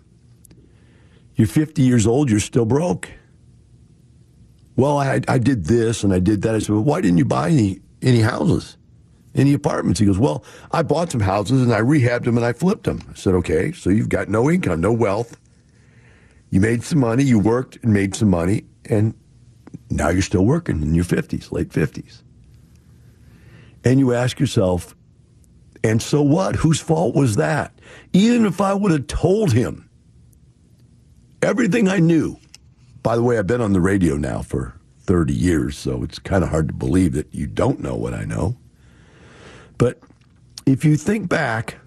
You're 1.37 1.49
50 1.49 1.83
years 1.83 2.07
old, 2.07 2.31
you're 2.31 2.41
still 2.41 2.65
broke. 2.65 3.11
Well, 4.77 4.99
I, 4.99 5.21
I 5.29 5.39
did 5.39 5.67
this 5.67 6.03
and 6.03 6.13
I 6.13 6.19
did 6.19 6.43
that. 6.43 6.55
I 6.55 6.59
said, 6.59 6.71
well, 6.71 6.83
why 6.83 7.01
didn't 7.01 7.19
you 7.19 7.25
buy 7.25 7.49
any, 7.49 7.81
any 8.03 8.21
houses, 8.21 8.77
any 9.35 9.53
apartments? 9.53 10.01
He 10.01 10.07
goes, 10.07 10.19
well, 10.19 10.45
I 10.73 10.83
bought 10.83 11.13
some 11.13 11.21
houses 11.21 11.63
and 11.63 11.73
I 11.73 11.81
rehabbed 11.81 12.25
them 12.25 12.37
and 12.37 12.47
I 12.47 12.53
flipped 12.53 12.85
them. 12.85 13.01
I 13.11 13.15
said, 13.15 13.35
okay, 13.35 13.73
so 13.73 13.91
you've 13.91 14.09
got 14.09 14.29
no 14.29 14.51
income, 14.51 14.81
no 14.81 14.93
wealth. 14.93 15.39
You 16.55 16.61
made 16.61 16.85
some 16.85 17.01
money, 17.01 17.25
you 17.25 17.41
worked 17.41 17.83
and 17.83 17.93
made 17.93 18.15
some 18.15 18.31
money, 18.31 18.63
and 18.85 19.13
now 19.91 20.11
you're 20.11 20.23
still 20.23 20.45
working 20.45 20.83
in 20.83 20.95
your 20.95 21.05
50s, 21.05 21.51
late 21.51 21.71
50s. 21.71 22.23
And 23.83 23.99
you 23.99 24.15
ask 24.15 24.39
yourself, 24.39 24.95
and 25.83 26.01
so 26.01 26.23
what? 26.23 26.55
Whose 26.55 26.79
fault 26.79 27.17
was 27.17 27.35
that? 27.35 27.77
Even 28.13 28.47
if 28.47 28.61
I 28.61 28.73
would 28.73 28.93
have 28.93 29.09
told 29.09 29.53
him 29.53 29.91
everything 31.43 31.89
I 31.89 31.99
knew, 31.99 32.37
by 33.03 33.17
the 33.17 33.23
way, 33.25 33.37
I've 33.37 33.49
been 33.49 33.61
on 33.61 33.73
the 33.73 33.81
radio 33.81 34.17
now 34.17 34.41
for 34.43 34.79
30 35.01 35.35
years, 35.35 35.77
so 35.77 36.05
it's 36.05 36.21
kind 36.21 36.45
of 36.45 36.51
hard 36.51 36.69
to 36.69 36.75
believe 36.75 37.15
that 37.15 37.35
you 37.35 37.49
don't 37.49 37.81
know 37.81 37.97
what 37.97 38.15
I 38.15 38.25
know. 38.25 38.57
But 39.77 39.99
if 40.67 40.85
you 40.85 40.97
think 40.97 41.29
back, 41.29 41.79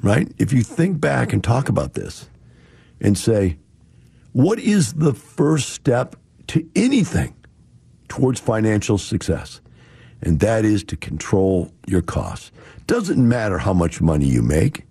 right? 0.00 0.32
If 0.38 0.54
you 0.54 0.62
think 0.62 1.02
back 1.02 1.34
and 1.34 1.44
talk 1.44 1.68
about 1.68 1.92
this 1.92 2.30
and 2.98 3.18
say, 3.18 3.58
what 4.32 4.58
is 4.58 4.94
the 4.94 5.14
first 5.14 5.70
step 5.70 6.16
to 6.48 6.68
anything 6.76 7.34
towards 8.08 8.40
financial 8.40 8.98
success? 8.98 9.60
And 10.22 10.40
that 10.40 10.64
is 10.64 10.84
to 10.84 10.96
control 10.96 11.72
your 11.86 12.02
costs. 12.02 12.52
Doesn't 12.86 13.26
matter 13.26 13.58
how 13.58 13.72
much 13.72 14.00
money 14.00 14.26
you 14.26 14.42
make. 14.42 14.84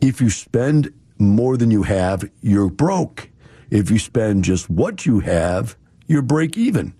If 0.00 0.20
you 0.20 0.30
spend 0.30 0.92
more 1.18 1.56
than 1.56 1.70
you 1.70 1.82
have, 1.82 2.28
you're 2.40 2.70
broke. 2.70 3.28
If 3.70 3.90
you 3.90 3.98
spend 3.98 4.44
just 4.44 4.70
what 4.70 5.04
you 5.04 5.20
have, 5.20 5.76
you're 6.06 6.22
break 6.22 6.56
even. 6.56 6.94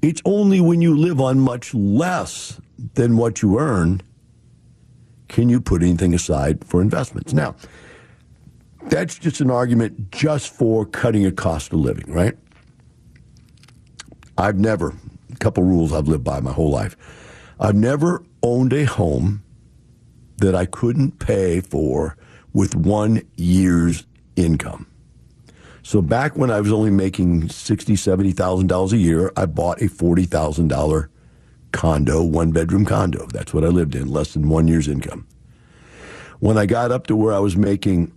It's 0.00 0.22
only 0.24 0.60
when 0.60 0.80
you 0.80 0.96
live 0.96 1.20
on 1.20 1.40
much 1.40 1.74
less 1.74 2.60
than 2.94 3.16
what 3.16 3.42
you 3.42 3.58
earn 3.58 4.00
can 5.28 5.48
you 5.48 5.60
put 5.60 5.82
anything 5.82 6.14
aside 6.14 6.64
for 6.64 6.80
investments. 6.80 7.32
Now, 7.32 7.54
that's 8.88 9.18
just 9.18 9.40
an 9.40 9.50
argument 9.50 10.10
just 10.10 10.52
for 10.52 10.86
cutting 10.86 11.26
a 11.26 11.32
cost 11.32 11.72
of 11.72 11.80
living, 11.80 12.12
right? 12.12 12.36
I've 14.38 14.58
never, 14.58 14.94
a 15.32 15.36
couple 15.36 15.62
rules 15.62 15.92
I've 15.92 16.08
lived 16.08 16.24
by 16.24 16.40
my 16.40 16.52
whole 16.52 16.70
life. 16.70 16.96
I've 17.58 17.74
never 17.74 18.24
owned 18.42 18.72
a 18.72 18.84
home 18.84 19.42
that 20.38 20.54
I 20.54 20.64
couldn't 20.64 21.18
pay 21.18 21.60
for 21.60 22.16
with 22.52 22.74
one 22.74 23.22
year's 23.36 24.06
income. 24.36 24.86
So 25.82 26.00
back 26.00 26.36
when 26.36 26.50
I 26.50 26.60
was 26.60 26.72
only 26.72 26.90
making 26.90 27.48
sixty, 27.48 27.96
seventy 27.96 28.32
thousand 28.32 28.68
dollars 28.68 28.92
a 28.92 28.98
year, 28.98 29.32
I 29.36 29.46
bought 29.46 29.82
a 29.82 29.88
forty 29.88 30.24
thousand 30.24 30.68
dollar 30.68 31.10
condo, 31.72 32.22
one 32.22 32.52
bedroom 32.52 32.84
condo. 32.84 33.26
That's 33.26 33.52
what 33.52 33.64
I 33.64 33.68
lived 33.68 33.94
in, 33.94 34.08
less 34.08 34.34
than 34.34 34.48
one 34.48 34.68
year's 34.68 34.88
income. 34.88 35.26
When 36.38 36.56
I 36.56 36.66
got 36.66 36.90
up 36.90 37.06
to 37.08 37.16
where 37.16 37.34
I 37.34 37.38
was 37.38 37.56
making 37.56 38.12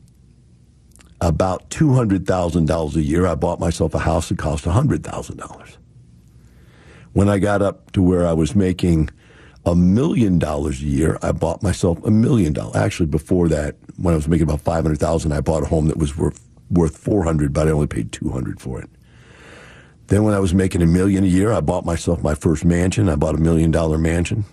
about 1.23 1.69
two 1.69 1.93
hundred 1.93 2.27
thousand 2.27 2.67
dollars 2.67 2.95
a 2.97 3.01
year, 3.01 3.25
I 3.25 3.35
bought 3.35 3.59
myself 3.59 3.93
a 3.93 3.99
house 3.99 4.29
that 4.29 4.37
cost 4.37 4.65
hundred 4.65 5.03
thousand 5.03 5.37
dollars. 5.37 5.77
When 7.13 7.29
I 7.29 7.39
got 7.39 7.61
up 7.61 7.91
to 7.93 8.01
where 8.01 8.27
I 8.27 8.33
was 8.33 8.55
making 8.55 9.09
a 9.65 9.73
million 9.73 10.37
dollars 10.37 10.81
a 10.81 10.85
year, 10.85 11.17
I 11.21 11.31
bought 11.31 11.63
myself 11.63 12.03
a 12.03 12.11
million 12.11 12.51
dollars. 12.51 12.75
Actually, 12.75 13.05
before 13.05 13.47
that, 13.49 13.77
when 13.95 14.13
I 14.13 14.17
was 14.17 14.27
making 14.27 14.43
about 14.43 14.61
five 14.61 14.83
hundred 14.83 14.99
thousand, 14.99 15.31
I 15.31 15.39
bought 15.39 15.63
a 15.63 15.67
home 15.67 15.87
that 15.87 15.97
was 15.97 16.17
worth 16.17 16.41
worth 16.69 16.97
400, 16.97 17.53
but 17.53 17.67
I 17.67 17.71
only 17.71 17.87
paid 17.87 18.11
200 18.11 18.59
for 18.59 18.81
it. 18.81 18.89
Then 20.07 20.23
when 20.23 20.33
I 20.33 20.39
was 20.39 20.53
making 20.53 20.81
a 20.81 20.87
million 20.87 21.23
a 21.23 21.27
year, 21.27 21.51
I 21.51 21.61
bought 21.61 21.85
myself 21.85 22.21
my 22.23 22.35
first 22.35 22.65
mansion. 22.65 23.07
I 23.07 23.15
bought 23.15 23.35
a 23.35 23.39
million 23.39 23.71
dollar 23.71 23.97
mansion. 23.97 24.43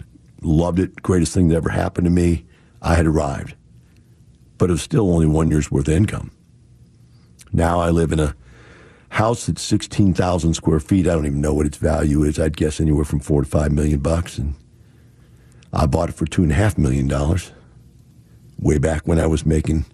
Loved 0.43 0.79
it. 0.79 1.03
Greatest 1.03 1.35
thing 1.35 1.49
that 1.49 1.57
ever 1.57 1.71
happened 1.71 2.05
to 2.05 2.11
me. 2.11 2.45
I 2.83 2.95
had 2.95 3.07
arrived. 3.07 3.55
But 4.59 4.71
it 4.71 4.73
was 4.73 4.83
still 4.83 5.11
only 5.11 5.27
one 5.27 5.51
year's 5.51 5.71
worth 5.71 5.89
of 5.89 5.95
income. 5.95 6.31
Now 7.53 7.81
I 7.81 7.91
live 7.91 8.13
in 8.13 8.21
a 8.21 8.35
house 9.11 9.47
that's 9.47 9.63
16,000 9.63 10.55
square 10.55 10.81
feet. 10.81 11.07
I 11.07 11.15
don't 11.15 11.27
even 11.27 11.41
know 11.41 11.55
what 11.55 11.67
its 11.67 11.79
value 11.79 12.23
is. 12.23 12.39
I'd 12.39 12.57
guess 12.57 12.81
anywhere 12.81 13.05
from 13.05 13.21
four 13.21 13.43
to 13.43 13.49
five 13.49 13.73
million 13.73 14.01
bucks. 14.01 14.39
And 14.39 14.55
I 15.73 15.87
bought 15.87 16.09
it 16.09 16.15
for 16.15 16.27
two 16.27 16.43
and 16.43 16.53
a 16.53 16.55
half 16.55 16.79
million 16.79 17.09
dollars 17.09 17.53
way 18.59 18.79
back 18.79 19.07
when 19.07 19.19
I 19.19 19.27
was 19.27 19.47
making 19.47 19.87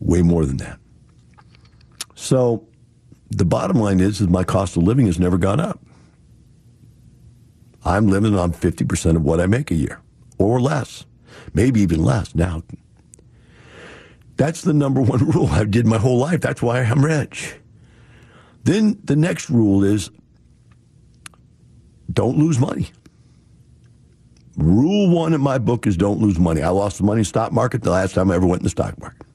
way 0.00 0.22
more 0.22 0.44
than 0.44 0.58
that. 0.58 0.78
So 2.14 2.66
the 3.30 3.44
bottom 3.44 3.78
line 3.78 4.00
is, 4.00 4.20
is 4.20 4.28
my 4.28 4.44
cost 4.44 4.76
of 4.76 4.82
living 4.82 5.06
has 5.06 5.18
never 5.18 5.38
gone 5.38 5.60
up. 5.60 5.80
I'm 7.84 8.08
living 8.08 8.36
on 8.36 8.52
50% 8.52 9.16
of 9.16 9.22
what 9.22 9.40
I 9.40 9.46
make 9.46 9.70
a 9.70 9.74
year 9.74 10.00
or 10.38 10.60
less, 10.60 11.06
maybe 11.54 11.80
even 11.80 12.02
less 12.02 12.34
now. 12.34 12.62
That's 14.36 14.62
the 14.62 14.72
number 14.72 15.00
one 15.00 15.26
rule 15.30 15.46
I 15.46 15.64
did 15.64 15.86
my 15.86 15.98
whole 15.98 16.18
life. 16.18 16.40
That's 16.40 16.62
why 16.62 16.80
I'm 16.80 17.04
rich. 17.04 17.56
Then 18.64 18.98
the 19.04 19.16
next 19.16 19.48
rule 19.48 19.84
is 19.84 20.10
don't 22.12 22.38
lose 22.38 22.58
money. 22.58 22.90
Rule 24.56 25.10
one 25.10 25.34
in 25.34 25.40
my 25.40 25.58
book 25.58 25.86
is 25.86 25.96
don't 25.96 26.20
lose 26.20 26.38
money. 26.38 26.62
I 26.62 26.70
lost 26.70 26.98
the 26.98 27.04
money 27.04 27.18
in 27.18 27.22
the 27.22 27.26
stock 27.26 27.52
market 27.52 27.82
the 27.82 27.90
last 27.90 28.14
time 28.14 28.30
I 28.30 28.36
ever 28.36 28.46
went 28.46 28.60
in 28.60 28.64
the 28.64 28.70
stock 28.70 28.98
market. 28.98 29.26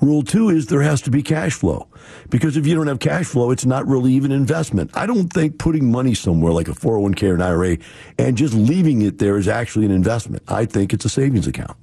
Rule 0.00 0.22
two 0.22 0.48
is 0.48 0.66
there 0.66 0.80
has 0.80 1.02
to 1.02 1.10
be 1.10 1.22
cash 1.22 1.52
flow. 1.52 1.86
Because 2.30 2.56
if 2.56 2.66
you 2.66 2.74
don't 2.74 2.86
have 2.86 3.00
cash 3.00 3.26
flow, 3.26 3.50
it's 3.50 3.66
not 3.66 3.86
really 3.86 4.12
even 4.14 4.32
investment. 4.32 4.90
I 4.94 5.04
don't 5.04 5.30
think 5.30 5.58
putting 5.58 5.92
money 5.92 6.14
somewhere 6.14 6.52
like 6.52 6.68
a 6.68 6.72
401k 6.72 7.30
or 7.30 7.34
an 7.34 7.42
IRA 7.42 7.76
and 8.18 8.36
just 8.36 8.54
leaving 8.54 9.02
it 9.02 9.18
there 9.18 9.36
is 9.36 9.46
actually 9.46 9.84
an 9.84 9.92
investment. 9.92 10.42
I 10.48 10.64
think 10.64 10.94
it's 10.94 11.04
a 11.04 11.10
savings 11.10 11.46
account. 11.46 11.76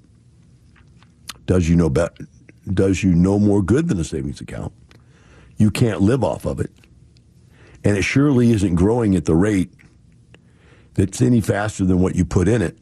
Does 1.47 1.67
you 1.67 1.75
know 1.75 1.89
better? 1.89 2.27
Does 2.71 3.01
you 3.01 3.15
no 3.15 3.39
more 3.39 3.63
good 3.63 3.87
than 3.87 3.99
a 3.99 4.03
savings 4.03 4.41
account? 4.41 4.73
You 5.57 5.71
can't 5.71 6.01
live 6.01 6.23
off 6.23 6.45
of 6.45 6.59
it. 6.59 6.71
And 7.83 7.97
it 7.97 8.03
surely 8.03 8.51
isn't 8.51 8.75
growing 8.75 9.15
at 9.15 9.25
the 9.25 9.33
rate 9.33 9.71
that's 10.93 11.21
any 11.21 11.41
faster 11.41 11.85
than 11.85 11.99
what 11.99 12.15
you 12.15 12.25
put 12.25 12.47
in 12.47 12.61
it. 12.61 12.77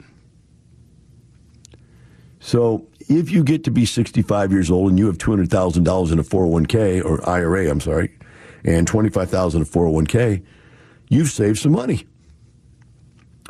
So 2.40 2.88
if 3.08 3.30
you 3.30 3.44
get 3.44 3.64
to 3.66 3.72
be 3.72 3.86
65 3.86 4.52
years 4.52 4.72
old 4.72 4.90
and 4.90 5.00
you 5.00 5.06
have 5.08 5.18
$200,000 5.18 6.12
in 6.12 6.20
a 6.20 6.24
401k 6.24 7.06
or 7.06 7.28
IRA, 7.28 7.70
I'm 7.70 7.82
sorry, 7.82 8.18
and 8.64 8.88
25,000 8.88 9.62
in 9.62 9.68
a 9.68 9.70
401k, 9.70 10.44
you've 11.10 11.30
saved 11.30 11.60
some 11.60 11.74
money. 11.74 12.08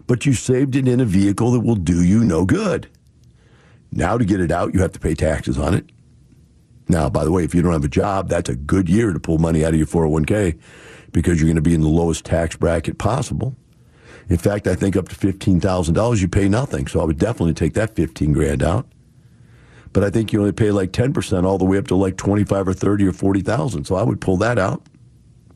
But 0.08 0.26
you 0.26 0.34
saved 0.34 0.76
it 0.76 0.88
in 0.88 1.00
a 1.00 1.06
vehicle 1.06 1.52
that 1.52 1.62
will 1.62 1.76
do 1.76 2.04
you 2.04 2.24
no 2.24 2.46
good. 2.46 2.90
Now 3.96 4.18
to 4.18 4.26
get 4.26 4.40
it 4.40 4.52
out, 4.52 4.74
you 4.74 4.82
have 4.82 4.92
to 4.92 5.00
pay 5.00 5.16
taxes 5.16 5.58
on 5.58 5.74
it. 5.74 5.90
Now, 6.88 7.10
by 7.10 7.26
the 7.26 7.32
way, 7.32 7.44
if 7.44 7.56
you 7.56 7.64
don't 7.64 7.74
have 7.74 7.84
a 7.84 7.88
job, 7.88 8.30
that's 8.30 8.50
a 8.50 8.56
good 8.56 8.88
year 8.88 9.12
to 9.12 9.20
pull 9.20 9.40
money 9.40 9.66
out 9.66 9.74
of 9.74 9.80
your 9.80 9.88
401k 9.88 10.60
because 11.12 11.40
you're 11.40 11.48
going 11.48 11.56
to 11.56 11.62
be 11.62 11.74
in 11.74 11.82
the 11.82 11.88
lowest 11.88 12.26
tax 12.26 12.56
bracket 12.56 13.00
possible. 13.00 13.56
In 14.30 14.38
fact, 14.38 14.68
I 14.68 14.76
think 14.76 14.96
up 14.96 15.08
to 15.10 15.16
$15,000 15.16 16.22
you 16.22 16.28
pay 16.28 16.48
nothing. 16.48 16.86
So 16.88 17.00
I 17.00 17.06
would 17.06 17.18
definitely 17.18 17.56
take 17.56 17.74
that 17.74 17.96
15 17.96 18.34
grand 18.34 18.62
out 18.62 18.86
but 19.96 20.04
I 20.04 20.10
think 20.10 20.34
you 20.34 20.42
only 20.42 20.52
pay 20.52 20.72
like 20.72 20.92
10% 20.92 21.46
all 21.46 21.58
the 21.58 21.64
way 21.64 21.78
up 21.78 21.88
to 21.88 21.96
like 21.96 22.18
25 22.18 22.68
or 22.68 22.74
30 22.74 23.08
or 23.08 23.14
40,000. 23.14 23.86
So 23.86 23.96
I 23.96 24.04
would 24.04 24.20
pull 24.20 24.36
that 24.38 24.60
out, 24.60 24.86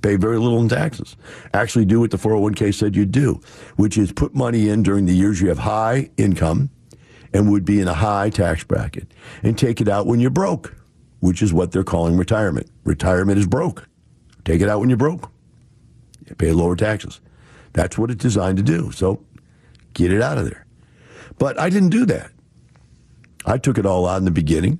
pay 0.01 0.15
very 0.15 0.39
little 0.39 0.61
in 0.61 0.69
taxes. 0.69 1.17
Actually 1.53 1.83
do 1.83 1.99
what 1.99 2.11
the 2.11 2.17
401k 2.17 2.73
said 2.73 2.95
you'd 2.95 3.11
do, 3.11 3.41
which 3.75 3.97
is 3.97 4.13
put 4.13 4.33
money 4.33 4.69
in 4.69 4.81
during 4.81 5.07
the 5.07 5.13
years 5.13 5.41
you 5.41 5.49
have 5.49 5.57
high 5.57 6.09
income 6.15 6.69
and 7.33 7.51
would 7.51 7.65
be 7.65 7.79
in 7.79 7.87
a 7.87 7.93
high 7.93 8.29
tax 8.29 8.63
bracket 8.63 9.13
and 9.43 9.57
take 9.57 9.81
it 9.81 9.87
out 9.87 10.07
when 10.07 10.19
you're 10.19 10.29
broke, 10.29 10.75
which 11.19 11.41
is 11.41 11.53
what 11.53 11.71
they're 11.71 11.83
calling 11.83 12.17
retirement. 12.17 12.69
Retirement 12.83 13.37
is 13.37 13.47
broke. 13.47 13.87
Take 14.45 14.61
it 14.61 14.69
out 14.69 14.79
when 14.79 14.89
you're 14.89 14.97
broke. 14.97 15.31
You 16.27 16.35
pay 16.35 16.51
lower 16.51 16.75
taxes. 16.75 17.19
That's 17.73 17.97
what 17.97 18.09
it's 18.11 18.21
designed 18.21 18.57
to 18.57 18.63
do. 18.63 18.91
So 18.91 19.23
get 19.93 20.11
it 20.11 20.21
out 20.21 20.37
of 20.37 20.45
there. 20.45 20.65
But 21.37 21.59
I 21.59 21.69
didn't 21.69 21.89
do 21.89 22.05
that. 22.07 22.31
I 23.45 23.57
took 23.57 23.77
it 23.77 23.85
all 23.85 24.07
out 24.07 24.17
in 24.17 24.25
the 24.25 24.31
beginning 24.31 24.79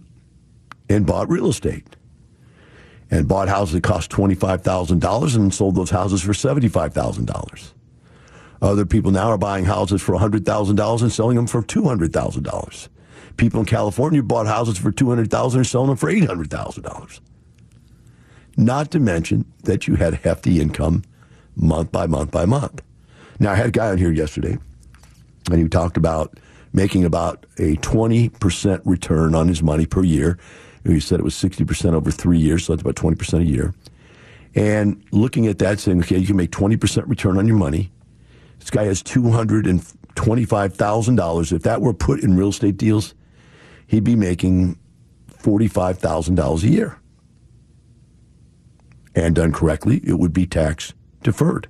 and 0.90 1.06
bought 1.06 1.30
real 1.30 1.48
estate 1.48 1.96
and 3.12 3.28
bought 3.28 3.48
houses 3.48 3.76
that 3.76 3.84
cost 3.84 4.12
$25,000 4.12 5.36
and 5.36 5.54
sold 5.54 5.76
those 5.76 5.90
houses 5.90 6.22
for 6.22 6.34
$75,000. 6.34 7.72
Other 8.62 8.86
people 8.86 9.12
now 9.12 9.30
are 9.30 9.38
buying 9.38 9.66
houses 9.66 10.02
for 10.02 10.16
$100,000 10.16 11.02
and 11.02 11.12
selling 11.12 11.36
them 11.38 11.48
for 11.48 11.64
$200,000. 11.64 12.88
People 13.38 13.62
in 13.62 13.66
California 13.66 14.22
bought 14.22 14.48
houses 14.48 14.78
for 14.78 14.92
$200,000 14.92 15.56
and 15.56 15.68
selling 15.68 15.88
them 15.88 15.98
for 15.98 16.12
$800,000. 16.12 17.20
Not 18.58 18.92
to 18.92 19.00
mention 19.00 19.46
that 19.64 19.88
you 19.88 19.96
had 19.96 20.16
hefty 20.16 20.60
income 20.60 21.04
month 21.56 21.92
by 21.92 22.08
month 22.08 22.32
by 22.32 22.46
month. 22.46 22.82
Now, 23.40 23.54
I 23.54 23.56
had 23.56 23.68
a 23.68 23.72
guy 23.72 23.90
on 23.90 23.98
here 23.98 24.12
yesterday, 24.12 24.58
and 25.50 25.62
he 25.62 25.70
talked 25.70 25.96
about 25.96 26.38
making 26.74 27.06
about 27.06 27.46
a 27.58 27.78
20% 27.78 28.82
return 28.84 29.34
on 29.34 29.48
his 29.48 29.64
money 29.64 29.86
per 29.86 30.04
year. 30.04 30.38
He 30.86 31.00
said 31.00 31.20
it 31.20 31.24
was 31.24 31.36
60% 31.36 31.94
over 31.94 32.12
three 32.12 32.40
years, 32.40 32.66
so 32.66 32.74
that's 32.74 32.82
about 32.82 32.96
20% 32.96 33.40
a 33.40 33.46
year. 33.46 33.74
And 34.56 35.04
looking 35.12 35.48
at 35.48 35.60
that, 35.60 35.80
saying, 35.80 36.00
okay, 36.00 36.18
you 36.18 36.28
can 36.28 36.36
make 36.36 36.52
20% 36.52 37.08
return 37.08 37.38
on 37.38 37.48
your 37.48 37.58
money. 37.58 37.92
This 38.60 38.70
guy 38.70 38.86
has 38.86 39.04
$225,000. 39.04 41.52
If 41.52 41.64
that 41.64 41.82
were 41.82 41.94
put 41.94 42.22
in 42.22 42.38
real 42.38 42.50
estate 42.50 42.78
deals, 42.78 43.16
he'd 43.88 44.04
be 44.04 44.16
making 44.16 44.78
$45,000 45.32 46.64
a 46.64 46.68
year. 46.68 47.00
And 49.16 49.36
done 49.36 49.52
correctly, 49.52 50.02
it 50.04 50.20
would 50.20 50.34
be 50.34 50.46
tax 50.46 50.94
deferred. 51.24 51.68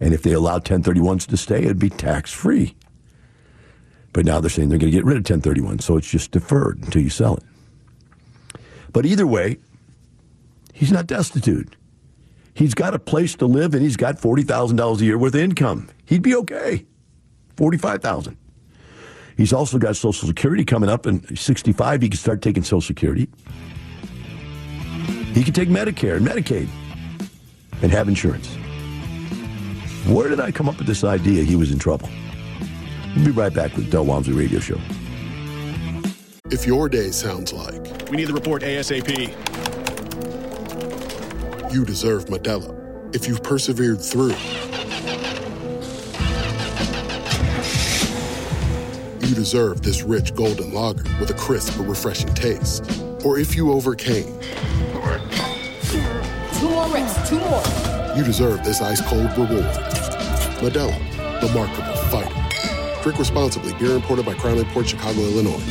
And 0.00 0.14
if 0.14 0.22
they 0.22 0.32
allowed 0.32 0.64
1031s 0.64 1.26
to 1.28 1.36
stay, 1.36 1.62
it'd 1.62 1.78
be 1.78 1.90
tax 1.90 2.32
free. 2.32 2.74
But 4.12 4.26
now 4.26 4.40
they're 4.40 4.50
saying 4.50 4.68
they're 4.68 4.78
going 4.78 4.92
to 4.92 4.96
get 4.96 5.04
rid 5.04 5.16
of 5.16 5.22
1031, 5.22 5.78
so 5.78 5.96
it's 5.96 6.10
just 6.10 6.32
deferred 6.32 6.82
until 6.82 7.02
you 7.02 7.10
sell 7.10 7.36
it. 7.36 7.44
But 8.92 9.06
either 9.06 9.26
way, 9.26 9.58
he's 10.72 10.92
not 10.92 11.06
destitute. 11.06 11.76
He's 12.54 12.74
got 12.74 12.94
a 12.94 12.98
place 12.98 13.34
to 13.36 13.46
live 13.46 13.74
and 13.74 13.82
he's 13.82 13.96
got 13.96 14.16
$40,000 14.16 15.00
a 15.00 15.04
year 15.04 15.18
worth 15.18 15.34
of 15.34 15.40
income. 15.40 15.88
He'd 16.04 16.22
be 16.22 16.34
okay. 16.36 16.86
45,000. 17.56 18.36
He's 19.36 19.52
also 19.52 19.78
got 19.78 19.96
Social 19.96 20.28
Security 20.28 20.64
coming 20.64 20.90
up 20.90 21.06
and 21.06 21.38
65 21.38 22.02
he 22.02 22.08
can 22.10 22.18
start 22.18 22.42
taking 22.42 22.62
Social 22.62 22.82
Security. 22.82 23.28
He 25.32 25.42
can 25.42 25.54
take 25.54 25.70
Medicare 25.70 26.16
and 26.16 26.26
Medicaid 26.26 26.68
and 27.80 27.90
have 27.90 28.08
insurance. 28.08 28.48
Where 30.06 30.28
did 30.28 30.40
I 30.40 30.50
come 30.50 30.68
up 30.68 30.76
with 30.78 30.86
this 30.86 31.04
idea 31.04 31.42
he 31.44 31.56
was 31.56 31.72
in 31.72 31.78
trouble? 31.78 32.10
We'll 33.16 33.26
be 33.26 33.30
right 33.30 33.52
back 33.52 33.74
with 33.76 33.90
Del 33.90 34.04
Walmsley 34.04 34.34
Radio 34.34 34.60
Show. 34.60 34.78
If 36.50 36.66
your 36.66 36.90
day 36.90 37.10
sounds 37.12 37.52
like 37.52 38.10
We 38.10 38.18
need 38.18 38.26
the 38.26 38.34
report 38.34 38.62
ASAP. 38.62 39.51
You 41.72 41.86
deserve 41.86 42.26
Modelo, 42.26 42.76
if 43.14 43.26
you've 43.26 43.42
persevered 43.42 43.98
through, 43.98 44.34
you 49.26 49.34
deserve 49.34 49.80
this 49.80 50.02
rich 50.02 50.34
golden 50.34 50.74
lager 50.74 51.04
with 51.18 51.30
a 51.30 51.34
crisp 51.34 51.78
but 51.78 51.84
refreshing 51.84 52.32
taste. 52.34 52.84
Or 53.24 53.38
if 53.38 53.56
you 53.56 53.72
overcame, 53.72 54.38
Two 56.60 56.68
more 56.68 56.88
reps, 56.90 57.28
two 57.28 57.38
more. 57.38 57.62
you 58.16 58.22
deserve 58.22 58.62
this 58.64 58.82
ice 58.82 59.00
cold 59.08 59.30
reward. 59.32 59.64
Modelo, 60.60 61.40
the 61.40 61.50
Markable 61.54 61.96
Fighter. 62.10 63.02
Drink 63.02 63.18
responsibly. 63.18 63.72
Beer 63.78 63.96
imported 63.96 64.26
by 64.26 64.34
Crown 64.34 64.62
Port 64.66 64.88
Chicago, 64.88 65.20
Illinois. 65.20 65.62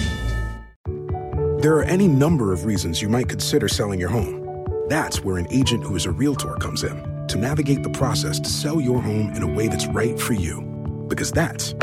There 1.61 1.75
are 1.75 1.83
any 1.83 2.07
number 2.07 2.51
of 2.53 2.65
reasons 2.65 3.03
you 3.03 3.07
might 3.07 3.29
consider 3.29 3.67
selling 3.67 3.99
your 3.99 4.09
home. 4.09 4.40
That's 4.91 5.23
where 5.23 5.37
an 5.37 5.47
agent 5.51 5.85
who 5.85 5.95
is 5.95 6.05
a 6.05 6.11
realtor 6.11 6.53
comes 6.55 6.83
in 6.83 7.25
to 7.27 7.37
navigate 7.37 7.81
the 7.81 7.89
process 7.91 8.41
to 8.41 8.49
sell 8.49 8.81
your 8.81 9.01
home 9.01 9.31
in 9.33 9.41
a 9.41 9.47
way 9.47 9.69
that's 9.69 9.87
right 9.87 10.19
for 10.19 10.33
you. 10.33 10.63
Because 11.07 11.31
that's 11.31 11.73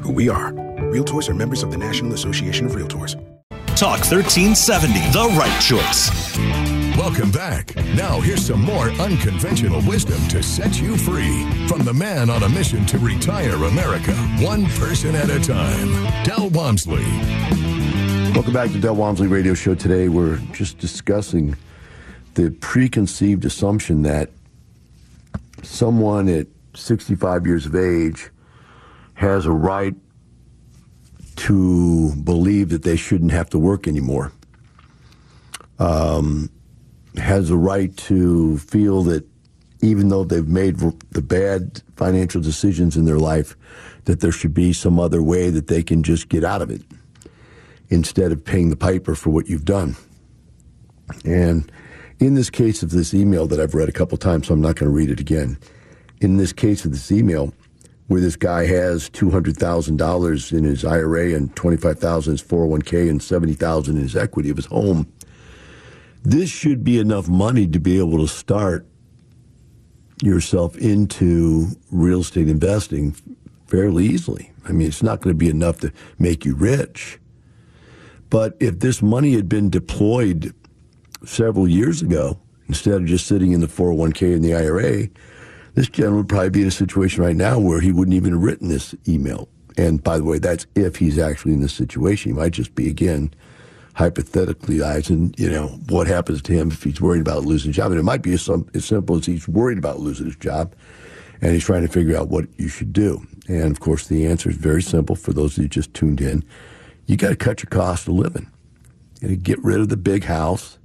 who 0.00 0.12
we 0.12 0.30
are. 0.30 0.52
Realtors 0.88 1.28
are 1.28 1.34
members 1.34 1.62
of 1.62 1.70
the 1.70 1.76
National 1.76 2.14
Association 2.14 2.64
of 2.64 2.72
Realtors. 2.72 3.16
Talk 3.76 4.00
1370, 4.00 4.94
the 5.12 5.28
right 5.36 5.60
choice. 5.60 6.08
Welcome 6.96 7.30
back. 7.30 7.76
Now, 7.94 8.18
here's 8.18 8.46
some 8.46 8.62
more 8.62 8.92
unconventional 8.92 9.82
wisdom 9.82 10.26
to 10.28 10.42
set 10.42 10.80
you 10.80 10.96
free 10.96 11.46
from 11.66 11.84
the 11.84 11.92
man 11.92 12.30
on 12.30 12.44
a 12.44 12.48
mission 12.48 12.86
to 12.86 12.98
retire 12.98 13.62
America, 13.62 14.14
one 14.40 14.64
person 14.80 15.14
at 15.14 15.28
a 15.28 15.38
time, 15.38 16.24
Del 16.24 16.48
Walmsley. 16.48 17.04
Welcome 18.32 18.54
back 18.54 18.70
to 18.70 18.80
Del 18.80 18.96
Walmsley 18.96 19.26
Radio 19.26 19.52
Show. 19.52 19.74
Today 19.74 20.08
we're 20.08 20.38
just 20.52 20.78
discussing 20.78 21.54
the 22.38 22.52
preconceived 22.52 23.44
assumption 23.44 24.02
that 24.02 24.30
someone 25.64 26.28
at 26.28 26.46
65 26.72 27.44
years 27.44 27.66
of 27.66 27.74
age 27.74 28.30
has 29.14 29.44
a 29.44 29.50
right 29.50 29.96
to 31.34 32.14
believe 32.22 32.68
that 32.68 32.84
they 32.84 32.94
shouldn't 32.94 33.32
have 33.32 33.50
to 33.50 33.58
work 33.58 33.88
anymore. 33.88 34.30
Um, 35.80 36.48
has 37.16 37.50
a 37.50 37.56
right 37.56 37.96
to 37.96 38.58
feel 38.58 39.02
that 39.02 39.26
even 39.82 40.08
though 40.08 40.22
they've 40.22 40.46
made 40.46 40.78
the 41.10 41.22
bad 41.22 41.82
financial 41.96 42.40
decisions 42.40 42.96
in 42.96 43.04
their 43.04 43.18
life, 43.18 43.56
that 44.04 44.20
there 44.20 44.30
should 44.30 44.54
be 44.54 44.72
some 44.72 45.00
other 45.00 45.24
way 45.24 45.50
that 45.50 45.66
they 45.66 45.82
can 45.82 46.04
just 46.04 46.28
get 46.28 46.44
out 46.44 46.62
of 46.62 46.70
it 46.70 46.82
instead 47.88 48.30
of 48.30 48.44
paying 48.44 48.70
the 48.70 48.76
piper 48.76 49.16
for 49.16 49.30
what 49.30 49.48
you've 49.48 49.64
done. 49.64 49.96
And 51.24 51.72
in 52.20 52.34
this 52.34 52.50
case 52.50 52.82
of 52.82 52.90
this 52.90 53.14
email 53.14 53.46
that 53.46 53.60
I've 53.60 53.74
read 53.74 53.88
a 53.88 53.92
couple 53.92 54.18
times, 54.18 54.46
so 54.46 54.54
I'm 54.54 54.60
not 54.60 54.76
going 54.76 54.90
to 54.90 54.96
read 54.96 55.10
it 55.10 55.20
again. 55.20 55.58
In 56.20 56.36
this 56.36 56.52
case 56.52 56.84
of 56.84 56.90
this 56.90 57.12
email, 57.12 57.52
where 58.08 58.20
this 58.20 58.36
guy 58.36 58.66
has 58.66 59.08
two 59.10 59.30
hundred 59.30 59.56
thousand 59.56 59.98
dollars 59.98 60.50
in 60.50 60.64
his 60.64 60.84
IRA 60.84 61.34
and 61.34 61.54
twenty 61.54 61.76
five 61.76 61.98
thousand 61.98 62.32
in 62.32 62.34
his 62.34 62.40
four 62.40 62.60
hundred 62.60 62.70
one 62.70 62.82
k 62.82 63.08
and 63.08 63.22
seventy 63.22 63.52
thousand 63.52 63.96
in 63.96 64.02
his 64.02 64.16
equity 64.16 64.50
of 64.50 64.56
his 64.56 64.66
home, 64.66 65.12
this 66.24 66.50
should 66.50 66.82
be 66.82 66.98
enough 66.98 67.28
money 67.28 67.66
to 67.66 67.78
be 67.78 67.98
able 67.98 68.18
to 68.18 68.26
start 68.26 68.86
yourself 70.22 70.76
into 70.78 71.68
real 71.92 72.20
estate 72.20 72.48
investing 72.48 73.14
fairly 73.66 74.06
easily. 74.06 74.50
I 74.64 74.72
mean, 74.72 74.88
it's 74.88 75.02
not 75.02 75.20
going 75.20 75.34
to 75.34 75.38
be 75.38 75.50
enough 75.50 75.78
to 75.80 75.92
make 76.18 76.44
you 76.44 76.56
rich. 76.56 77.20
But 78.30 78.56
if 78.58 78.80
this 78.80 79.00
money 79.00 79.34
had 79.34 79.48
been 79.48 79.70
deployed 79.70 80.54
several 81.24 81.68
years 81.68 82.02
ago, 82.02 82.38
instead 82.68 82.94
of 82.94 83.06
just 83.06 83.26
sitting 83.26 83.52
in 83.52 83.60
the 83.60 83.66
401k 83.66 84.34
and 84.34 84.44
the 84.44 84.54
IRA, 84.54 85.08
this 85.74 85.88
gentleman 85.88 86.18
would 86.18 86.28
probably 86.28 86.50
be 86.50 86.62
in 86.62 86.68
a 86.68 86.72
situation 86.72 87.22
right 87.22 87.36
now 87.36 87.58
where 87.58 87.80
he 87.80 87.92
wouldn't 87.92 88.14
even 88.14 88.32
have 88.32 88.42
written 88.42 88.68
this 88.68 88.94
email. 89.06 89.48
And 89.76 90.02
by 90.02 90.18
the 90.18 90.24
way, 90.24 90.38
that's 90.38 90.66
if 90.74 90.96
he's 90.96 91.18
actually 91.18 91.52
in 91.52 91.60
this 91.60 91.72
situation. 91.72 92.32
He 92.32 92.38
might 92.38 92.52
just 92.52 92.74
be, 92.74 92.88
again, 92.88 93.32
hypothetically 93.94 94.80
and 94.80 95.38
you 95.38 95.50
know, 95.50 95.68
what 95.88 96.06
happens 96.06 96.42
to 96.42 96.52
him 96.52 96.70
if 96.70 96.82
he's 96.82 97.00
worried 97.00 97.20
about 97.20 97.44
losing 97.44 97.70
his 97.70 97.76
job. 97.76 97.90
And 97.90 98.00
it 98.00 98.04
might 98.04 98.22
be 98.22 98.32
as, 98.32 98.48
as 98.74 98.84
simple 98.84 99.16
as 99.16 99.26
he's 99.26 99.48
worried 99.48 99.78
about 99.78 100.00
losing 100.00 100.26
his 100.26 100.36
job 100.36 100.74
and 101.40 101.52
he's 101.52 101.64
trying 101.64 101.82
to 101.82 101.92
figure 101.92 102.16
out 102.16 102.28
what 102.28 102.46
you 102.56 102.68
should 102.68 102.92
do. 102.92 103.26
And 103.48 103.70
of 103.70 103.80
course, 103.80 104.06
the 104.06 104.26
answer 104.26 104.50
is 104.50 104.56
very 104.56 104.82
simple 104.82 105.16
for 105.16 105.32
those 105.32 105.56
who 105.56 105.68
just 105.68 105.94
tuned 105.94 106.20
in. 106.20 106.44
You 107.06 107.16
got 107.16 107.30
to 107.30 107.36
cut 107.36 107.62
your 107.62 107.70
cost 107.70 108.08
of 108.08 108.14
living. 108.14 108.50
You 109.20 109.36
get 109.36 109.62
rid 109.64 109.80
of 109.80 109.88
the 109.88 109.96
big 109.96 110.24
house, 110.24 110.77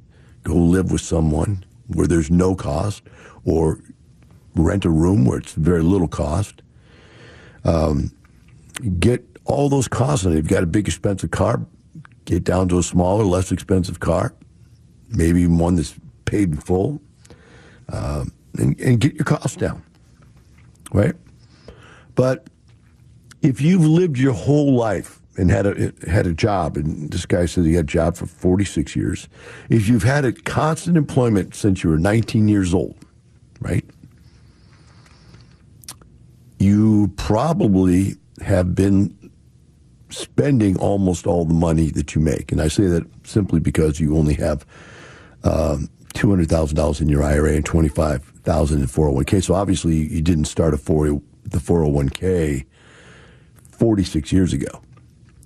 go 0.43 0.55
live 0.55 0.91
with 0.91 1.01
someone 1.01 1.65
where 1.87 2.07
there's 2.07 2.31
no 2.31 2.55
cost, 2.55 3.03
or 3.45 3.79
rent 4.55 4.85
a 4.85 4.89
room 4.89 5.25
where 5.25 5.39
it's 5.39 5.53
very 5.53 5.81
little 5.83 6.07
cost. 6.07 6.61
Um, 7.65 8.11
get 8.99 9.25
all 9.45 9.69
those 9.69 9.87
costs. 9.87 10.25
And 10.25 10.33
if 10.33 10.43
you've 10.43 10.47
got 10.47 10.63
a 10.63 10.67
big 10.67 10.87
expensive 10.87 11.31
car, 11.31 11.65
get 12.25 12.43
down 12.43 12.69
to 12.69 12.79
a 12.79 12.83
smaller, 12.83 13.23
less 13.23 13.51
expensive 13.51 13.99
car, 13.99 14.33
maybe 15.09 15.41
even 15.41 15.57
one 15.57 15.75
that's 15.75 15.95
paid 16.25 16.49
in 16.49 16.57
full, 16.57 17.01
um, 17.91 18.31
and, 18.57 18.79
and 18.79 18.99
get 18.99 19.15
your 19.15 19.25
costs 19.25 19.57
down, 19.57 19.83
right? 20.91 21.15
But 22.15 22.47
if 23.41 23.59
you've 23.61 23.85
lived 23.85 24.17
your 24.17 24.33
whole 24.33 24.73
life 24.75 25.19
and 25.37 25.49
had 25.49 25.65
a 25.65 25.93
had 26.07 26.27
a 26.27 26.33
job, 26.33 26.77
and 26.77 27.11
this 27.11 27.25
guy 27.25 27.45
said 27.45 27.65
he 27.65 27.73
had 27.73 27.85
a 27.85 27.87
job 27.87 28.15
for 28.15 28.25
46 28.25 28.95
years, 28.95 29.27
if 29.69 29.87
you've 29.87 30.03
had 30.03 30.25
a 30.25 30.31
constant 30.31 30.97
employment 30.97 31.55
since 31.55 31.83
you 31.83 31.89
were 31.89 31.97
19 31.97 32.47
years 32.47 32.73
old, 32.73 32.95
right? 33.59 33.85
You 36.59 37.11
probably 37.17 38.15
have 38.41 38.75
been 38.75 39.31
spending 40.09 40.77
almost 40.77 41.25
all 41.25 41.45
the 41.45 41.53
money 41.53 41.89
that 41.89 42.15
you 42.15 42.21
make. 42.21 42.51
And 42.51 42.61
I 42.61 42.67
say 42.67 42.85
that 42.87 43.03
simply 43.25 43.59
because 43.59 43.99
you 43.99 44.15
only 44.15 44.35
have 44.35 44.65
um, 45.43 45.89
$200,000 46.13 47.01
in 47.01 47.09
your 47.09 47.23
IRA 47.23 47.53
and 47.53 47.65
25000 47.65 48.79
in 48.81 48.87
401k. 48.87 49.43
So 49.43 49.55
obviously 49.55 49.95
you 49.95 50.21
didn't 50.21 50.45
start 50.45 50.73
a 50.73 50.77
40, 50.77 51.19
the 51.43 51.57
401k 51.57 52.65
46 53.71 54.31
years 54.31 54.53
ago. 54.53 54.81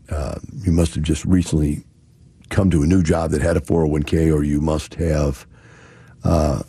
Uh, 0.10 0.36
you 0.64 0.72
must 0.72 0.96
have 0.96 1.04
just 1.04 1.26
recently 1.26 1.84
come 2.50 2.70
to 2.72 2.82
a 2.82 2.86
new 2.86 3.04
job 3.04 3.32
that 3.32 3.42
had 3.42 3.58
a 3.58 3.62
401k, 3.62 4.34
or 4.34 4.44
you 4.44 4.62
must 4.62 4.96
have 4.96 5.46
uh, 6.24 6.64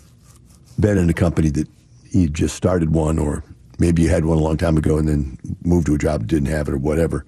been 0.78 0.98
in 0.98 1.08
a 1.08 1.14
company 1.14 1.50
that 1.50 1.68
you 2.10 2.28
just 2.28 2.56
started 2.56 2.92
one, 2.92 3.18
or 3.18 3.44
maybe 3.78 4.02
you 4.02 4.08
had 4.08 4.24
one 4.24 4.38
a 4.38 4.40
long 4.40 4.56
time 4.56 4.76
ago 4.76 4.98
and 4.98 5.08
then 5.08 5.38
moved 5.62 5.86
to 5.86 5.94
a 5.94 5.98
job 5.98 6.22
that 6.22 6.26
didn't 6.26 6.48
have 6.48 6.68
it, 6.68 6.74
or 6.74 6.78
whatever. 6.78 7.24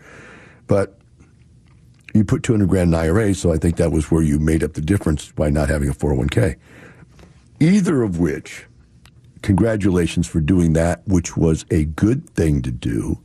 But 0.66 0.98
you 2.12 2.24
put 2.24 2.42
200 2.42 2.68
grand 2.68 2.92
in 2.92 2.94
IRA, 2.94 3.34
so 3.34 3.52
I 3.52 3.56
think 3.56 3.76
that 3.76 3.92
was 3.92 4.10
where 4.10 4.22
you 4.22 4.38
made 4.38 4.64
up 4.64 4.72
the 4.72 4.80
difference 4.80 5.30
by 5.30 5.50
not 5.50 5.68
having 5.68 5.88
a 5.88 5.94
401k. 5.94 6.56
Either 7.60 8.02
of 8.02 8.18
which, 8.18 8.66
congratulations 9.42 10.26
for 10.26 10.40
doing 10.40 10.72
that, 10.72 11.06
which 11.06 11.36
was 11.36 11.64
a 11.70 11.84
good 11.84 12.28
thing 12.30 12.62
to 12.62 12.70
do. 12.70 13.18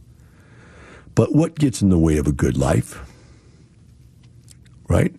But 1.15 1.33
what 1.33 1.55
gets 1.55 1.81
in 1.81 1.89
the 1.89 1.97
way 1.97 2.17
of 2.17 2.27
a 2.27 2.31
good 2.31 2.57
life? 2.57 3.01
Right? 4.87 5.15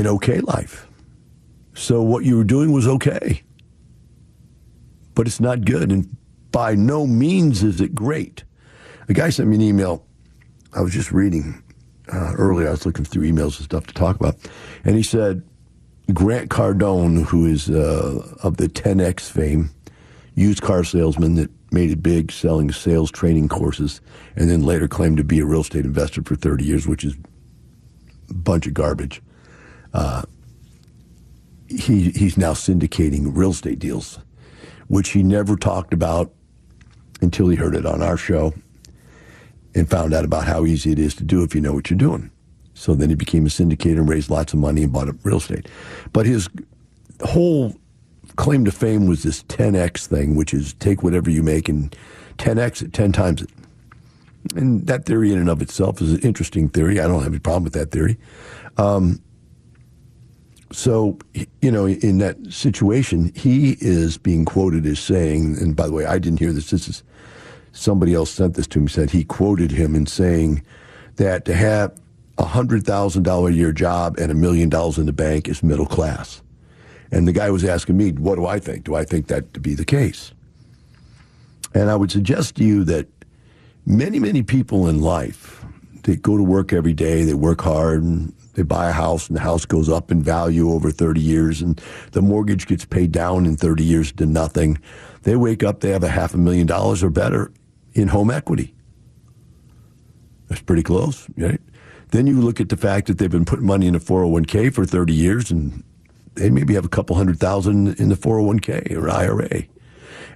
an 0.00 0.06
okay 0.06 0.40
life. 0.40 0.88
So 1.74 2.02
what 2.02 2.24
you 2.24 2.36
were 2.36 2.44
doing 2.44 2.72
was 2.72 2.86
okay. 2.86 3.42
But 5.14 5.26
it's 5.26 5.40
not 5.40 5.64
good. 5.64 5.90
And 5.92 6.16
by 6.52 6.74
no 6.74 7.06
means 7.06 7.62
is 7.62 7.80
it 7.80 7.94
great. 7.94 8.44
A 9.08 9.12
guy 9.12 9.30
sent 9.30 9.48
me 9.48 9.56
an 9.56 9.62
email. 9.62 10.04
I 10.72 10.82
was 10.82 10.92
just 10.92 11.12
reading 11.12 11.62
uh, 12.12 12.34
earlier. 12.36 12.68
I 12.68 12.72
was 12.72 12.86
looking 12.86 13.04
through 13.04 13.30
emails 13.30 13.56
and 13.56 13.64
stuff 13.64 13.86
to 13.86 13.94
talk 13.94 14.16
about. 14.16 14.36
And 14.84 14.96
he 14.96 15.02
said, 15.02 15.42
Grant 16.12 16.50
Cardone, 16.50 17.24
who 17.24 17.46
is 17.46 17.70
uh, 17.70 18.36
of 18.42 18.56
the 18.56 18.68
10X 18.68 19.30
fame, 19.30 19.70
used 20.34 20.62
car 20.62 20.84
salesman 20.84 21.34
that 21.34 21.50
made 21.72 21.90
it 21.90 22.02
big 22.02 22.32
selling 22.32 22.72
sales 22.72 23.10
training 23.10 23.48
courses 23.48 24.00
and 24.36 24.50
then 24.50 24.62
later 24.62 24.88
claimed 24.88 25.16
to 25.16 25.24
be 25.24 25.40
a 25.40 25.46
real 25.46 25.60
estate 25.60 25.84
investor 25.84 26.22
for 26.22 26.34
30 26.34 26.64
years, 26.64 26.86
which 26.86 27.04
is 27.04 27.14
a 28.28 28.34
bunch 28.34 28.66
of 28.66 28.74
garbage. 28.74 29.22
Uh, 29.92 30.22
he, 31.68 32.10
he's 32.10 32.36
now 32.36 32.52
syndicating 32.52 33.30
real 33.32 33.50
estate 33.50 33.78
deals, 33.78 34.18
which 34.88 35.10
he 35.10 35.22
never 35.22 35.56
talked 35.56 35.92
about 35.94 36.32
until 37.20 37.48
he 37.48 37.56
heard 37.56 37.74
it 37.74 37.86
on 37.86 38.02
our 38.02 38.16
show 38.16 38.52
and 39.74 39.88
found 39.88 40.12
out 40.12 40.24
about 40.24 40.44
how 40.44 40.64
easy 40.64 40.90
it 40.90 40.98
is 40.98 41.14
to 41.14 41.24
do 41.24 41.42
if 41.42 41.54
you 41.54 41.60
know 41.60 41.72
what 41.72 41.90
you're 41.90 41.98
doing. 41.98 42.30
So 42.74 42.94
then 42.94 43.08
he 43.08 43.14
became 43.14 43.46
a 43.46 43.50
syndicator 43.50 43.98
and 43.98 44.08
raised 44.08 44.30
lots 44.30 44.52
of 44.52 44.58
money 44.58 44.82
and 44.82 44.92
bought 44.92 45.08
up 45.08 45.16
real 45.22 45.36
estate. 45.36 45.68
But 46.12 46.26
his 46.26 46.48
whole 47.22 47.74
claim 48.40 48.64
to 48.64 48.72
fame 48.72 49.06
was 49.06 49.22
this 49.22 49.42
10x 49.44 50.06
thing, 50.06 50.34
which 50.34 50.54
is 50.54 50.72
take 50.74 51.02
whatever 51.02 51.28
you 51.28 51.42
make 51.42 51.68
and 51.68 51.94
10x 52.38 52.80
it, 52.80 52.92
10 52.94 53.12
times 53.12 53.42
it. 53.42 53.50
And 54.56 54.86
that 54.86 55.04
theory 55.04 55.30
in 55.30 55.38
and 55.38 55.50
of 55.50 55.60
itself 55.60 56.00
is 56.00 56.14
an 56.14 56.20
interesting 56.20 56.70
theory. 56.70 57.00
I 57.00 57.06
don't 57.06 57.22
have 57.22 57.34
a 57.34 57.40
problem 57.40 57.64
with 57.64 57.74
that 57.74 57.90
theory. 57.90 58.16
Um, 58.78 59.20
so, 60.72 61.18
you 61.60 61.70
know, 61.70 61.86
in 61.86 62.16
that 62.18 62.38
situation, 62.50 63.30
he 63.34 63.76
is 63.80 64.16
being 64.16 64.46
quoted 64.46 64.86
as 64.86 64.98
saying, 64.98 65.58
and 65.60 65.76
by 65.76 65.86
the 65.86 65.92
way, 65.92 66.06
I 66.06 66.18
didn't 66.18 66.38
hear 66.38 66.54
this. 66.54 66.70
This 66.70 66.88
is 66.88 67.02
somebody 67.72 68.14
else 68.14 68.30
sent 68.30 68.54
this 68.54 68.66
to 68.68 68.80
me, 68.80 68.88
said 68.88 69.10
he 69.10 69.22
quoted 69.22 69.70
him 69.70 69.94
in 69.94 70.06
saying 70.06 70.64
that 71.16 71.44
to 71.44 71.52
have 71.52 71.92
a 72.38 72.44
$100,000 72.44 73.48
a 73.48 73.52
year 73.52 73.72
job 73.72 74.18
and 74.18 74.32
a 74.32 74.34
million 74.34 74.70
dollars 74.70 74.96
in 74.96 75.04
the 75.04 75.12
bank 75.12 75.46
is 75.46 75.62
middle 75.62 75.84
class. 75.84 76.40
And 77.12 77.26
the 77.26 77.32
guy 77.32 77.50
was 77.50 77.64
asking 77.64 77.96
me, 77.96 78.12
what 78.12 78.36
do 78.36 78.46
I 78.46 78.58
think? 78.58 78.84
Do 78.84 78.94
I 78.94 79.04
think 79.04 79.26
that 79.28 79.52
to 79.54 79.60
be 79.60 79.74
the 79.74 79.84
case? 79.84 80.32
And 81.74 81.90
I 81.90 81.96
would 81.96 82.10
suggest 82.10 82.56
to 82.56 82.64
you 82.64 82.84
that 82.84 83.08
many, 83.86 84.18
many 84.18 84.42
people 84.42 84.88
in 84.88 85.00
life, 85.00 85.64
they 86.02 86.16
go 86.16 86.36
to 86.36 86.42
work 86.42 86.72
every 86.72 86.92
day, 86.92 87.24
they 87.24 87.34
work 87.34 87.60
hard, 87.60 88.02
and 88.02 88.32
they 88.54 88.62
buy 88.62 88.88
a 88.88 88.92
house, 88.92 89.28
and 89.28 89.36
the 89.36 89.40
house 89.40 89.64
goes 89.64 89.88
up 89.88 90.10
in 90.10 90.22
value 90.22 90.70
over 90.70 90.90
30 90.90 91.20
years, 91.20 91.62
and 91.62 91.80
the 92.12 92.22
mortgage 92.22 92.66
gets 92.66 92.84
paid 92.84 93.12
down 93.12 93.46
in 93.46 93.56
30 93.56 93.84
years 93.84 94.12
to 94.12 94.26
nothing. 94.26 94.78
They 95.22 95.36
wake 95.36 95.62
up, 95.62 95.80
they 95.80 95.90
have 95.90 96.02
a 96.02 96.08
half 96.08 96.34
a 96.34 96.38
million 96.38 96.66
dollars 96.66 97.02
or 97.02 97.10
better 97.10 97.52
in 97.94 98.08
home 98.08 98.30
equity. 98.30 98.74
That's 100.48 100.62
pretty 100.62 100.82
close, 100.82 101.28
right? 101.36 101.60
Then 102.10 102.26
you 102.26 102.40
look 102.40 102.60
at 102.60 102.70
the 102.70 102.76
fact 102.76 103.06
that 103.06 103.18
they've 103.18 103.30
been 103.30 103.44
putting 103.44 103.66
money 103.66 103.86
in 103.86 103.94
a 103.94 104.00
401k 104.00 104.74
for 104.74 104.84
30 104.84 105.12
years 105.12 105.50
and 105.50 105.84
they 106.40 106.50
maybe 106.50 106.74
have 106.74 106.84
a 106.84 106.88
couple 106.88 107.16
hundred 107.16 107.38
thousand 107.38 108.00
in 108.00 108.08
the 108.08 108.14
401k 108.14 108.92
or 108.96 109.10
IRA. 109.10 109.64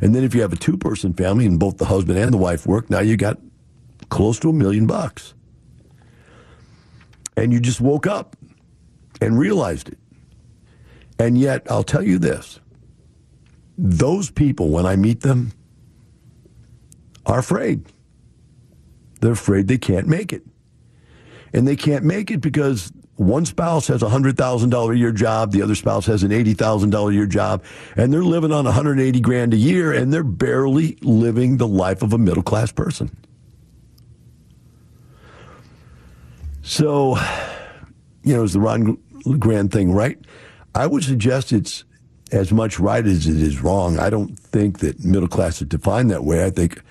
And 0.01 0.14
then 0.14 0.23
if 0.23 0.35
you 0.35 0.43
have 0.43 0.53
a 0.53 0.57
two 0.57 0.77
person 0.77 1.14
family 1.14 1.47
and 1.47 1.59
both 1.59 1.79
the 1.79 1.87
husband 1.87 2.19
and 2.19 2.33
the 2.33 2.37
wife 2.37 2.67
work, 2.67 2.90
now 2.90 3.01
you 3.01 3.17
got 3.17 3.38
close 4.11 4.38
to 4.40 4.51
a 4.51 4.53
million 4.53 4.87
bucks. 4.87 5.35
And 7.37 7.53
you 7.53 7.61
just 7.61 7.81
woke 7.81 8.07
up 8.07 8.37
and 9.21 9.38
realized 9.38 9.88
it. 9.88 9.99
And 11.19 11.38
yet, 11.38 11.67
I'll 11.71 11.85
tell 11.85 12.03
you 12.03 12.19
this 12.19 12.61
those 13.79 14.31
people, 14.31 14.69
when 14.69 14.87
I 14.87 14.97
meet 14.97 15.23
them, 15.23 15.53
are 17.27 17.38
afraid. 17.38 17.87
They're 19.21 19.33
afraid 19.33 19.69
they 19.69 19.79
can't 19.79 20.07
make 20.07 20.33
it. 20.33 20.43
And 21.53 21.67
they 21.67 21.77
can't 21.77 22.05
make 22.05 22.31
it 22.31 22.40
because 22.40 22.93
one 23.16 23.46
spouse 23.46 23.87
has 23.88 24.03
a 24.03 24.07
$100,000 24.07 24.92
a 24.92 24.98
year 24.98 25.12
job, 25.12 25.53
the 25.53 25.62
other 25.62 25.74
spouse 25.74 26.07
has 26.07 26.22
an 26.22 26.31
$80,000 26.31 27.11
a 27.11 27.14
year 27.14 27.27
job, 27.27 27.62
and 27.96 28.12
they're 28.12 28.24
living 28.24 28.50
on 28.50 28.64
180 28.64 29.20
grand 29.20 29.55
a 29.55 29.57
year 29.57 29.92
and 29.92 30.12
they're 30.12 30.24
barely 30.24 30.98
living 31.03 31.59
the 31.59 31.68
life 31.68 32.03
of 32.03 32.12
a 32.12 32.18
middle 32.18 32.42
class 32.42 32.72
person. 32.72 33.16
So, 36.62 37.16
you 38.22 38.35
know, 38.35 38.42
is 38.42 38.55
the 38.55 38.61
Ron 38.61 38.98
Grand 39.38 39.70
thing 39.70 39.92
right? 39.92 40.18
I 40.74 40.87
would 40.87 41.05
suggest 41.05 41.53
it's 41.53 41.85
as 42.33 42.53
much 42.53 42.81
right 42.81 43.07
as 43.07 43.27
it 43.27 43.37
is 43.37 43.62
wrong. 43.62 43.98
I 43.98 44.11
don't 44.11 44.37
think 44.37 44.81
that 44.81 45.05
middle 45.05 45.29
class 45.29 45.62
is 45.62 45.68
defined 45.68 46.11
that 46.11 46.24
way. 46.24 46.44
I 46.44 46.50
think 46.50 46.83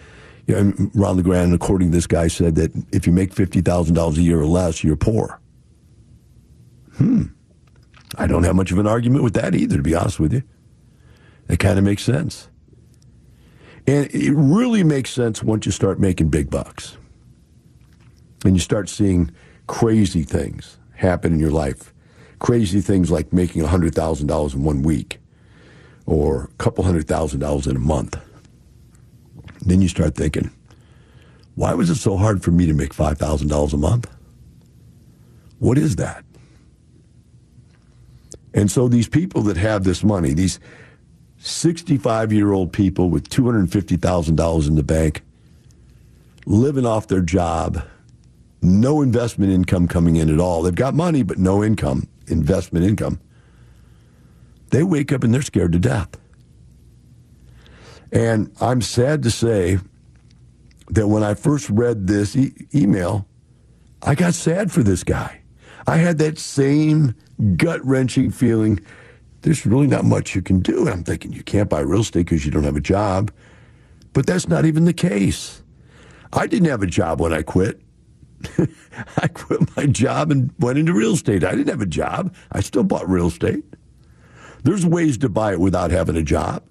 you 0.48 0.56
know, 0.56 0.90
Ron 0.94 1.18
LeGrand, 1.18 1.54
according 1.54 1.92
to 1.92 1.98
this 1.98 2.08
guy, 2.08 2.28
said 2.28 2.56
that 2.56 2.72
if 2.92 3.08
you 3.08 3.14
make 3.14 3.34
$50,000 3.34 4.18
a 4.18 4.22
year 4.22 4.40
or 4.40 4.46
less, 4.46 4.84
you're 4.84 4.96
poor. 4.96 5.40
Hmm. 6.98 7.24
I 8.18 8.28
don't 8.28 8.44
have 8.44 8.56
much 8.56 8.72
of 8.72 8.78
an 8.78 8.88
argument 8.88 9.24
with 9.24 9.34
that 9.34 9.56
either, 9.56 9.78
to 9.78 9.82
be 9.84 9.96
honest 9.96 10.20
with 10.20 10.34
you. 10.34 10.44
It 11.50 11.58
kind 11.60 11.78
of 11.78 11.84
makes 11.84 12.04
sense. 12.04 12.50
And 13.86 14.08
it 14.14 14.34
really 14.34 14.84
makes 14.84 15.10
sense 15.10 15.44
once 15.44 15.66
you 15.66 15.72
start 15.72 16.00
making 16.00 16.30
big 16.30 16.50
bucks 16.50 16.98
and 18.46 18.56
you 18.56 18.60
start 18.60 18.88
seeing 18.88 19.32
crazy 19.68 20.24
things 20.24 20.78
happen 20.96 21.34
in 21.34 21.40
your 21.40 21.52
life. 21.52 21.94
Crazy 22.40 22.82
things 22.82 23.12
like 23.12 23.34
making 23.34 23.64
$100,000 23.64 24.54
in 24.54 24.64
one 24.64 24.84
week 24.84 25.20
or 26.06 26.46
a 26.46 26.64
couple 26.64 26.84
hundred 26.84 27.08
thousand 27.08 27.40
dollars 27.40 27.68
in 27.68 27.76
a 27.76 27.80
month. 27.80 28.18
Then 29.62 29.82
you 29.82 29.88
start 29.88 30.16
thinking, 30.16 30.52
why 31.56 31.74
was 31.74 31.90
it 31.90 31.96
so 31.96 32.18
hard 32.18 32.44
for 32.44 32.52
me 32.52 32.66
to 32.66 32.74
make 32.74 32.94
$5,000 32.94 33.74
a 33.74 33.78
month? 33.78 34.10
What 35.60 35.78
is 35.78 35.96
that? 35.98 36.26
And 38.54 38.70
so 38.70 38.88
these 38.88 39.08
people 39.08 39.42
that 39.44 39.58
have 39.58 39.84
this 39.84 40.04
money, 40.04 40.34
these 40.34 40.60
65 41.40 42.32
year 42.32 42.52
old 42.52 42.72
people 42.72 43.10
with 43.10 43.30
$250,000 43.30 44.68
in 44.68 44.76
the 44.76 44.84
bank, 44.84 45.24
living 46.46 46.86
off 46.86 47.08
their 47.08 47.22
job, 47.22 47.84
no 48.62 49.02
investment 49.02 49.52
income 49.52 49.88
coming 49.88 50.16
in 50.16 50.30
at 50.30 50.40
all. 50.40 50.62
They've 50.62 50.74
got 50.74 50.94
money, 50.94 51.24
but 51.24 51.38
no 51.38 51.64
income, 51.64 52.08
investment 52.28 52.86
income. 52.86 53.20
They 54.70 54.84
wake 54.84 55.12
up 55.12 55.24
and 55.24 55.34
they're 55.34 55.42
scared 55.42 55.74
to 55.74 55.80
death. 55.80 56.18
And 58.12 58.52
I'm 58.62 58.82
sad 58.82 59.24
to 59.24 59.32
say 59.32 59.80
that 60.90 61.08
when 61.08 61.24
I 61.24 61.34
first 61.34 61.70
read 61.70 62.08
this 62.08 62.36
e- 62.36 62.54
email, 62.74 63.28
I 64.02 64.16
got 64.16 64.34
sad 64.34 64.72
for 64.72 64.84
this 64.84 65.04
guy. 65.04 65.43
I 65.88 65.98
had 65.98 66.18
that 66.20 66.40
same 66.40 67.16
gut 67.58 67.84
wrenching 67.86 68.32
feeling. 68.32 68.80
There's 69.42 69.66
really 69.66 69.88
not 69.88 70.06
much 70.06 70.36
you 70.36 70.42
can 70.42 70.60
do. 70.60 70.82
And 70.82 70.90
I'm 70.90 71.04
thinking, 71.04 71.34
you 71.34 71.44
can't 71.44 71.70
buy 71.70 71.82
real 71.82 72.02
estate 72.02 72.26
because 72.26 72.46
you 72.46 72.52
don't 72.52 72.64
have 72.64 72.78
a 72.78 72.82
job. 72.82 73.32
But 74.14 74.26
that's 74.26 74.48
not 74.48 74.66
even 74.66 74.86
the 74.86 74.94
case. 74.94 75.62
I 76.32 76.48
didn't 76.48 76.70
have 76.70 76.84
a 76.84 76.88
job 76.88 77.20
when 77.20 77.34
I 77.34 77.42
quit. 77.42 77.82
I 79.18 79.28
quit 79.28 79.76
my 79.76 79.86
job 79.86 80.32
and 80.32 80.54
went 80.60 80.78
into 80.78 80.94
real 80.94 81.14
estate. 81.14 81.44
I 81.44 81.52
didn't 81.52 81.70
have 81.70 81.82
a 81.82 81.86
job. 81.86 82.34
I 82.52 82.62
still 82.62 82.84
bought 82.84 83.10
real 83.10 83.28
estate. 83.28 83.64
There's 84.64 84.86
ways 84.86 85.18
to 85.20 85.30
buy 85.30 85.54
it 85.54 85.60
without 85.60 85.92
having 85.92 86.16
a 86.16 86.24
job. 86.24 86.64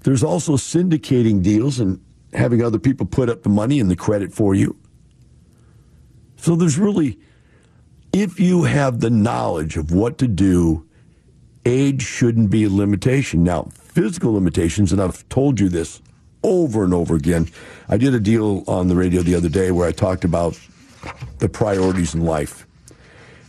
There's 0.00 0.22
also 0.22 0.56
syndicating 0.56 1.42
deals 1.42 1.80
and 1.80 2.00
having 2.32 2.62
other 2.62 2.78
people 2.78 3.06
put 3.06 3.28
up 3.28 3.42
the 3.42 3.48
money 3.48 3.80
and 3.80 3.90
the 3.90 3.96
credit 3.96 4.32
for 4.32 4.54
you. 4.54 4.76
So 6.36 6.54
there's 6.54 6.78
really, 6.78 7.18
if 8.12 8.38
you 8.38 8.64
have 8.64 9.00
the 9.00 9.10
knowledge 9.10 9.76
of 9.76 9.92
what 9.92 10.18
to 10.18 10.28
do, 10.28 10.86
age 11.64 12.02
shouldn't 12.02 12.50
be 12.50 12.64
a 12.64 12.70
limitation. 12.70 13.42
Now, 13.42 13.68
physical 13.74 14.32
limitations, 14.32 14.92
and 14.92 15.00
I've 15.00 15.28
told 15.28 15.58
you 15.58 15.68
this 15.68 16.00
over 16.42 16.84
and 16.84 16.94
over 16.94 17.16
again. 17.16 17.48
I 17.88 17.96
did 17.96 18.14
a 18.14 18.20
deal 18.20 18.62
on 18.68 18.88
the 18.88 18.94
radio 18.94 19.22
the 19.22 19.34
other 19.34 19.48
day 19.48 19.70
where 19.72 19.88
I 19.88 19.92
talked 19.92 20.24
about 20.24 20.58
the 21.38 21.48
priorities 21.48 22.14
in 22.14 22.24
life. 22.24 22.66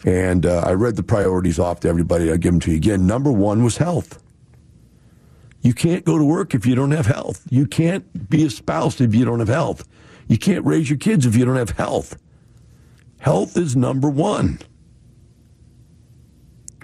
And 0.06 0.46
uh, 0.46 0.64
I 0.66 0.74
read 0.74 0.96
the 0.96 1.04
priorities 1.04 1.60
off 1.60 1.82
to 1.82 1.90
everybody. 1.90 2.32
I 2.32 2.38
give 2.38 2.54
them 2.54 2.60
to 2.62 2.72
you 2.72 2.78
again. 2.78 3.06
Number 3.06 3.32
one 3.32 3.64
was 3.64 3.78
health. 3.78 4.22
You 5.62 5.74
can't 5.74 6.06
go 6.06 6.18
to 6.18 6.24
work 6.24 6.54
if 6.54 6.66
you 6.66 6.76
don't 6.76 6.92
have 6.92 7.08
health. 7.08 7.44
You 7.50 7.66
can't 7.66 8.30
be 8.30 8.46
a 8.46 8.50
spouse 8.50 9.02
if 9.02 9.14
you 9.14 9.26
don't 9.26 9.40
have 9.40 9.48
health. 9.48 9.88
You 10.28 10.38
can't 10.38 10.66
raise 10.66 10.90
your 10.90 11.00
kids 11.00 11.26
if 11.26 11.36
you 11.36 11.46
don't 11.46 11.56
have 11.56 11.72
health. 11.72 12.18
Health 13.20 13.58
is 13.58 13.76
number 13.76 14.10
one. 14.10 14.60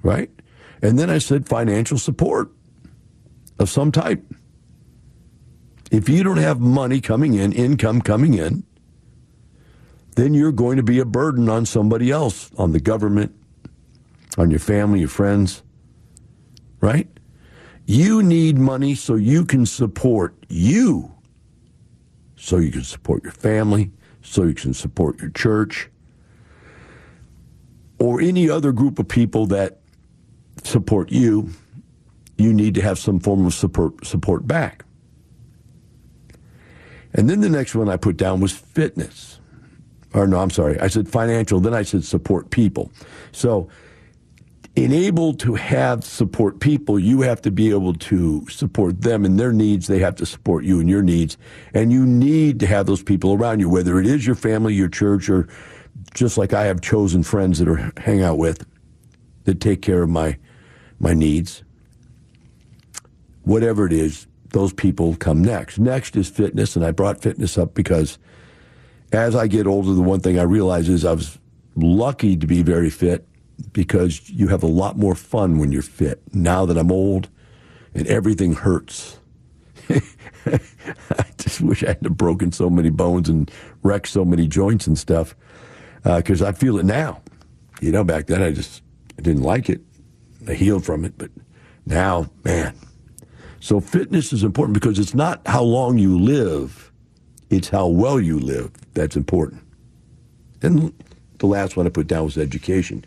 Right? 0.01 0.29
And 0.81 0.99
then 0.99 1.09
I 1.09 1.17
said 1.17 1.47
financial 1.47 1.97
support 1.97 2.51
of 3.59 3.69
some 3.69 3.91
type. 3.91 4.23
If 5.91 6.09
you 6.09 6.23
don't 6.23 6.37
have 6.37 6.59
money 6.59 6.99
coming 6.99 7.35
in, 7.35 7.53
income 7.53 8.01
coming 8.01 8.33
in, 8.33 8.63
then 10.15 10.33
you're 10.33 10.51
going 10.51 10.77
to 10.77 10.83
be 10.83 10.99
a 10.99 11.05
burden 11.05 11.49
on 11.49 11.65
somebody 11.65 12.11
else, 12.11 12.51
on 12.57 12.71
the 12.71 12.79
government, 12.79 13.33
on 14.37 14.49
your 14.49 14.59
family, 14.59 14.99
your 14.99 15.09
friends, 15.09 15.63
right? 16.81 17.07
You 17.85 18.23
need 18.23 18.57
money 18.57 18.95
so 18.95 19.15
you 19.15 19.45
can 19.45 19.65
support 19.65 20.35
you, 20.49 21.13
so 22.35 22.57
you 22.57 22.71
can 22.71 22.83
support 22.83 23.23
your 23.23 23.33
family, 23.33 23.91
so 24.21 24.43
you 24.43 24.53
can 24.53 24.73
support 24.73 25.19
your 25.19 25.31
church, 25.31 25.89
or 28.03 28.19
any 28.19 28.49
other 28.49 28.73
group 28.73 28.99
of 28.99 29.07
people 29.07 29.45
that 29.45 29.79
support 30.61 31.09
you. 31.09 31.49
You 32.37 32.51
need 32.51 32.75
to 32.75 32.81
have 32.81 32.99
some 32.99 33.21
form 33.21 33.45
of 33.45 33.53
support 33.53 34.05
support 34.05 34.45
back. 34.45 34.83
And 37.13 37.29
then 37.29 37.39
the 37.39 37.47
next 37.47 37.75
one 37.75 37.87
I 37.87 37.95
put 37.95 38.17
down 38.17 38.41
was 38.41 38.51
fitness. 38.51 39.39
Or 40.13 40.27
no, 40.27 40.39
I'm 40.39 40.49
sorry. 40.49 40.77
I 40.81 40.87
said 40.87 41.07
financial, 41.07 41.61
then 41.61 41.73
I 41.73 41.83
said 41.83 42.03
support 42.03 42.49
people. 42.49 42.91
So 43.31 43.69
enable 44.75 45.33
to 45.35 45.55
have 45.55 46.03
support 46.03 46.59
people, 46.59 46.99
you 46.99 47.21
have 47.21 47.41
to 47.43 47.51
be 47.51 47.69
able 47.69 47.93
to 47.93 48.45
support 48.49 49.01
them 49.01 49.23
and 49.23 49.39
their 49.39 49.53
needs. 49.53 49.87
They 49.87 49.99
have 49.99 50.15
to 50.15 50.25
support 50.25 50.65
you 50.65 50.81
and 50.81 50.89
your 50.89 51.03
needs. 51.03 51.37
And 51.73 51.93
you 51.93 52.05
need 52.05 52.59
to 52.59 52.67
have 52.67 52.85
those 52.85 53.01
people 53.01 53.33
around 53.33 53.61
you, 53.61 53.69
whether 53.69 53.97
it 53.97 54.07
is 54.07 54.25
your 54.25 54.35
family, 54.35 54.73
your 54.73 54.89
church, 54.89 55.29
or 55.29 55.47
just 56.13 56.37
like 56.37 56.53
I 56.53 56.65
have 56.65 56.81
chosen 56.81 57.23
friends 57.23 57.59
that 57.59 57.67
are 57.67 57.91
hang 57.97 58.21
out 58.21 58.37
with 58.37 58.65
that 59.45 59.59
take 59.59 59.81
care 59.81 60.03
of 60.03 60.09
my 60.09 60.37
my 60.99 61.13
needs. 61.13 61.63
Whatever 63.43 63.85
it 63.85 63.93
is, 63.93 64.27
those 64.51 64.71
people 64.71 65.15
come 65.15 65.43
next. 65.43 65.79
Next 65.79 66.15
is 66.15 66.29
fitness, 66.29 66.75
and 66.75 66.85
I 66.85 66.91
brought 66.91 67.21
fitness 67.21 67.57
up 67.57 67.73
because 67.73 68.17
as 69.11 69.35
I 69.35 69.47
get 69.47 69.67
older, 69.67 69.93
the 69.93 70.01
one 70.01 70.21
thing 70.21 70.39
I 70.39 70.43
realize 70.43 70.87
is 70.87 71.03
I 71.03 71.13
was 71.13 71.37
lucky 71.75 72.37
to 72.37 72.47
be 72.47 72.61
very 72.61 72.89
fit 72.89 73.27
because 73.73 74.29
you 74.29 74.47
have 74.47 74.63
a 74.63 74.67
lot 74.67 74.97
more 74.97 75.15
fun 75.15 75.59
when 75.59 75.71
you're 75.71 75.81
fit. 75.81 76.21
Now 76.33 76.65
that 76.65 76.77
I'm 76.77 76.91
old 76.91 77.29
and 77.93 78.07
everything 78.07 78.53
hurts. 78.53 79.19
I 79.89 81.25
just 81.37 81.61
wish 81.61 81.83
I 81.83 81.89
hadn't 81.89 82.13
broken 82.13 82.51
so 82.51 82.69
many 82.69 82.89
bones 82.89 83.29
and 83.29 83.51
wrecked 83.83 84.07
so 84.07 84.23
many 84.25 84.47
joints 84.47 84.87
and 84.87 84.97
stuff 84.97 85.35
because 86.03 86.41
uh, 86.41 86.47
I 86.47 86.51
feel 86.51 86.77
it 86.77 86.85
now. 86.85 87.21
You 87.81 87.91
know, 87.91 88.03
back 88.03 88.27
then 88.27 88.41
I 88.41 88.51
just 88.51 88.81
didn't 89.17 89.43
like 89.43 89.69
it. 89.69 89.81
I 90.47 90.53
healed 90.53 90.85
from 90.85 91.05
it, 91.05 91.17
but 91.17 91.31
now, 91.85 92.29
man. 92.43 92.75
So 93.59 93.79
fitness 93.79 94.33
is 94.33 94.43
important 94.43 94.73
because 94.73 94.99
it's 94.99 95.13
not 95.13 95.41
how 95.47 95.63
long 95.63 95.97
you 95.97 96.19
live, 96.19 96.91
it's 97.49 97.69
how 97.69 97.87
well 97.87 98.19
you 98.19 98.39
live 98.39 98.71
that's 98.93 99.15
important. 99.15 99.61
And 100.61 100.93
the 101.39 101.47
last 101.47 101.77
one 101.77 101.85
I 101.85 101.89
put 101.89 102.07
down 102.07 102.25
was 102.25 102.37
education 102.37 103.05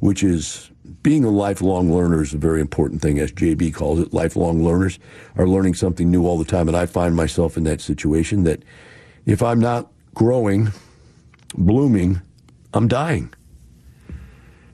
which 0.00 0.22
is 0.22 0.70
being 1.02 1.24
a 1.24 1.30
lifelong 1.30 1.92
learner 1.92 2.22
is 2.22 2.34
a 2.34 2.38
very 2.38 2.60
important 2.60 3.02
thing, 3.02 3.18
as 3.18 3.32
JB 3.32 3.74
calls 3.74 4.00
it. 4.00 4.12
Lifelong 4.12 4.64
learners 4.64 4.98
are 5.36 5.48
learning 5.48 5.74
something 5.74 6.10
new 6.10 6.26
all 6.26 6.38
the 6.38 6.44
time. 6.44 6.68
And 6.68 6.76
I 6.76 6.86
find 6.86 7.14
myself 7.14 7.56
in 7.56 7.64
that 7.64 7.80
situation 7.80 8.44
that 8.44 8.62
if 9.24 9.42
I'm 9.42 9.60
not 9.60 9.90
growing, 10.14 10.72
blooming, 11.56 12.20
I'm 12.76 12.88
dying. 12.88 13.32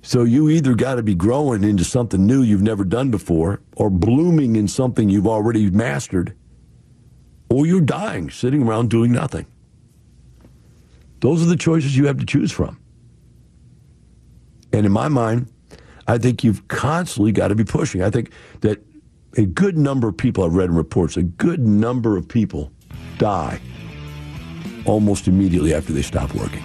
So 0.02 0.24
you 0.24 0.50
either 0.50 0.74
got 0.74 0.96
to 0.96 1.02
be 1.02 1.14
growing 1.14 1.62
into 1.62 1.84
something 1.84 2.26
new 2.26 2.42
you've 2.42 2.62
never 2.62 2.84
done 2.84 3.12
before 3.12 3.60
or 3.76 3.88
blooming 3.88 4.56
in 4.56 4.66
something 4.66 5.08
you've 5.08 5.28
already 5.28 5.70
mastered, 5.70 6.34
or 7.48 7.66
you're 7.66 7.80
dying 7.80 8.28
sitting 8.28 8.64
around 8.64 8.90
doing 8.90 9.12
nothing. 9.12 9.46
Those 11.20 11.40
are 11.40 11.46
the 11.46 11.56
choices 11.56 11.96
you 11.96 12.06
have 12.06 12.18
to 12.18 12.26
choose 12.26 12.50
from. 12.50 12.80
And 14.72 14.84
in 14.84 14.90
my 14.90 15.06
mind, 15.06 15.52
I 16.08 16.18
think 16.18 16.42
you've 16.42 16.66
constantly 16.66 17.30
got 17.30 17.48
to 17.48 17.54
be 17.54 17.64
pushing. 17.64 18.02
I 18.02 18.10
think 18.10 18.32
that 18.62 18.84
a 19.36 19.46
good 19.46 19.78
number 19.78 20.08
of 20.08 20.16
people 20.16 20.42
I've 20.42 20.54
read 20.54 20.70
in 20.70 20.74
reports, 20.74 21.16
a 21.16 21.22
good 21.22 21.60
number 21.60 22.16
of 22.16 22.26
people 22.26 22.72
die 23.18 23.60
almost 24.84 25.28
immediately 25.28 25.72
after 25.72 25.92
they 25.92 26.02
stop 26.02 26.34
working. 26.34 26.64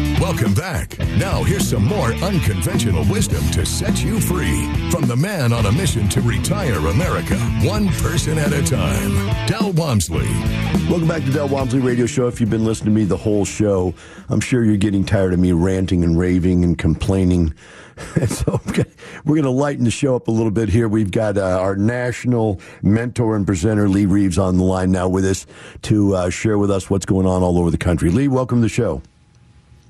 Welcome 0.21 0.53
back. 0.53 0.99
Now, 1.17 1.41
here's 1.41 1.67
some 1.67 1.83
more 1.83 2.13
unconventional 2.13 3.03
wisdom 3.05 3.43
to 3.53 3.65
set 3.65 4.03
you 4.03 4.19
free 4.19 4.71
from 4.91 5.07
the 5.07 5.15
man 5.15 5.51
on 5.51 5.65
a 5.65 5.71
mission 5.71 6.07
to 6.09 6.21
retire 6.21 6.75
America, 6.75 7.37
one 7.63 7.87
person 7.87 8.37
at 8.37 8.53
a 8.53 8.61
time, 8.61 9.47
Del 9.47 9.71
Walmsley. 9.71 10.27
Welcome 10.87 11.07
back 11.07 11.23
to 11.23 11.31
Del 11.31 11.47
Walmsley 11.47 11.79
Radio 11.79 12.05
Show. 12.05 12.27
If 12.27 12.39
you've 12.39 12.51
been 12.51 12.63
listening 12.63 12.93
to 12.93 12.99
me 12.99 13.05
the 13.05 13.17
whole 13.17 13.45
show, 13.45 13.95
I'm 14.29 14.39
sure 14.39 14.63
you're 14.63 14.77
getting 14.77 15.03
tired 15.03 15.33
of 15.33 15.39
me 15.39 15.53
ranting 15.53 16.03
and 16.03 16.19
raving 16.19 16.63
and 16.63 16.77
complaining. 16.77 17.55
so 18.27 18.61
we're 19.25 19.35
going 19.35 19.41
to 19.41 19.49
lighten 19.49 19.85
the 19.85 19.91
show 19.91 20.15
up 20.15 20.27
a 20.27 20.31
little 20.31 20.51
bit 20.51 20.69
here. 20.69 20.87
We've 20.87 21.09
got 21.09 21.39
uh, 21.39 21.59
our 21.59 21.75
national 21.75 22.61
mentor 22.83 23.35
and 23.35 23.43
presenter, 23.43 23.89
Lee 23.89 24.05
Reeves, 24.05 24.37
on 24.37 24.57
the 24.57 24.63
line 24.63 24.91
now 24.91 25.09
with 25.09 25.25
us 25.25 25.47
to 25.81 26.15
uh, 26.15 26.29
share 26.29 26.59
with 26.59 26.69
us 26.69 26.91
what's 26.91 27.07
going 27.07 27.25
on 27.25 27.41
all 27.41 27.57
over 27.57 27.71
the 27.71 27.77
country. 27.79 28.11
Lee, 28.11 28.27
welcome 28.27 28.59
to 28.59 28.61
the 28.61 28.69
show. 28.69 29.01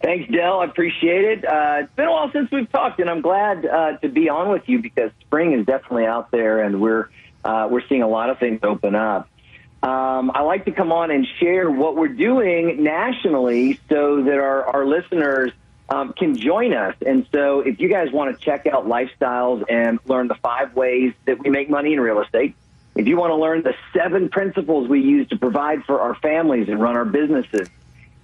Thanks, 0.03 0.31
Del. 0.31 0.61
I 0.61 0.65
appreciate 0.65 1.25
it. 1.25 1.45
Uh, 1.45 1.81
it's 1.81 1.93
been 1.95 2.07
a 2.07 2.11
while 2.11 2.31
since 2.31 2.49
we've 2.51 2.71
talked, 2.71 2.99
and 2.99 3.09
I'm 3.09 3.21
glad 3.21 3.65
uh, 3.65 3.97
to 3.97 4.09
be 4.09 4.29
on 4.29 4.49
with 4.49 4.67
you 4.67 4.81
because 4.81 5.11
spring 5.21 5.53
is 5.53 5.65
definitely 5.65 6.05
out 6.05 6.31
there, 6.31 6.61
and 6.61 6.81
we're 6.81 7.09
uh, 7.43 7.67
we're 7.69 7.85
seeing 7.87 8.01
a 8.01 8.07
lot 8.07 8.29
of 8.29 8.39
things 8.39 8.61
open 8.63 8.95
up. 8.95 9.29
Um, 9.83 10.31
I 10.33 10.41
like 10.41 10.65
to 10.65 10.71
come 10.71 10.91
on 10.91 11.11
and 11.11 11.27
share 11.39 11.69
what 11.69 11.95
we're 11.95 12.07
doing 12.07 12.83
nationally 12.83 13.79
so 13.89 14.23
that 14.23 14.37
our, 14.37 14.63
our 14.65 14.85
listeners 14.85 15.51
um, 15.89 16.13
can 16.13 16.35
join 16.35 16.73
us. 16.73 16.95
And 17.05 17.27
so, 17.31 17.61
if 17.61 17.79
you 17.79 17.89
guys 17.89 18.11
want 18.11 18.37
to 18.37 18.43
check 18.43 18.65
out 18.65 18.87
lifestyles 18.87 19.63
and 19.69 19.99
learn 20.05 20.27
the 20.27 20.35
five 20.35 20.75
ways 20.75 21.13
that 21.25 21.39
we 21.39 21.49
make 21.49 21.69
money 21.69 21.93
in 21.93 21.99
real 21.99 22.21
estate, 22.21 22.55
if 22.95 23.07
you 23.07 23.17
want 23.17 23.31
to 23.31 23.35
learn 23.35 23.63
the 23.63 23.75
seven 23.93 24.29
principles 24.29 24.87
we 24.87 25.01
use 25.01 25.27
to 25.29 25.37
provide 25.37 25.83
for 25.85 26.01
our 26.01 26.15
families 26.15 26.69
and 26.69 26.81
run 26.81 26.95
our 26.95 27.05
businesses, 27.05 27.69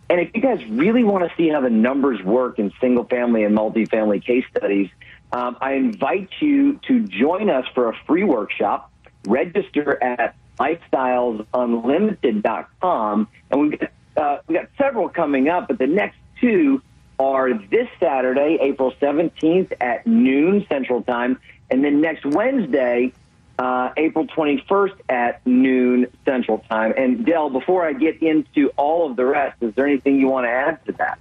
and 0.09 0.21
if 0.21 0.31
you 0.33 0.41
guys 0.41 0.65
really 0.69 1.03
want 1.03 1.29
to 1.29 1.35
see 1.35 1.49
how 1.49 1.59
the 1.61 1.69
numbers 1.69 2.23
work 2.23 2.59
in 2.59 2.71
single 2.79 3.03
family 3.03 3.43
and 3.43 3.57
multifamily 3.57 4.25
case 4.25 4.45
studies, 4.55 4.89
um, 5.33 5.57
I 5.59 5.73
invite 5.73 6.29
you 6.39 6.79
to 6.87 7.05
join 7.07 7.49
us 7.49 7.65
for 7.73 7.89
a 7.89 7.97
free 8.05 8.23
workshop. 8.23 8.89
Register 9.27 10.01
at 10.01 10.37
lifestylesunlimited.com. 10.57 13.27
And 13.51 13.61
we've 13.61 13.77
got, 13.79 13.91
uh, 14.15 14.37
we've 14.47 14.59
got 14.59 14.69
several 14.77 15.09
coming 15.09 15.49
up, 15.49 15.67
but 15.67 15.77
the 15.77 15.87
next 15.87 16.15
two 16.39 16.81
are 17.19 17.53
this 17.53 17.89
Saturday, 17.99 18.57
April 18.61 18.93
17th 19.01 19.73
at 19.81 20.07
noon 20.07 20.65
Central 20.69 21.01
Time, 21.01 21.37
and 21.69 21.83
then 21.83 21.99
next 21.99 22.25
Wednesday, 22.25 23.11
uh, 23.59 23.91
April 23.97 24.27
21st 24.27 24.93
at 25.09 25.45
noon 25.45 26.07
Central 26.25 26.59
Time. 26.69 26.93
And 26.97 27.25
Del, 27.25 27.49
before 27.49 27.85
I 27.85 27.93
get 27.93 28.21
into 28.21 28.69
all 28.77 29.09
of 29.09 29.15
the 29.15 29.25
rest, 29.25 29.57
is 29.61 29.73
there 29.75 29.87
anything 29.87 30.19
you 30.19 30.27
want 30.27 30.45
to 30.45 30.51
add 30.51 30.85
to 30.85 30.91
that? 30.93 31.19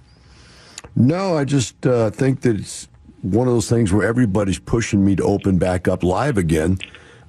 No, 0.95 1.37
I 1.37 1.45
just 1.45 1.85
uh, 1.85 2.09
think 2.09 2.41
that 2.41 2.57
it's 2.57 2.87
one 3.21 3.47
of 3.47 3.53
those 3.53 3.69
things 3.69 3.91
where 3.93 4.07
everybody's 4.07 4.59
pushing 4.59 5.03
me 5.03 5.15
to 5.15 5.23
open 5.23 5.57
back 5.57 5.87
up 5.87 6.03
live 6.03 6.37
again. 6.37 6.77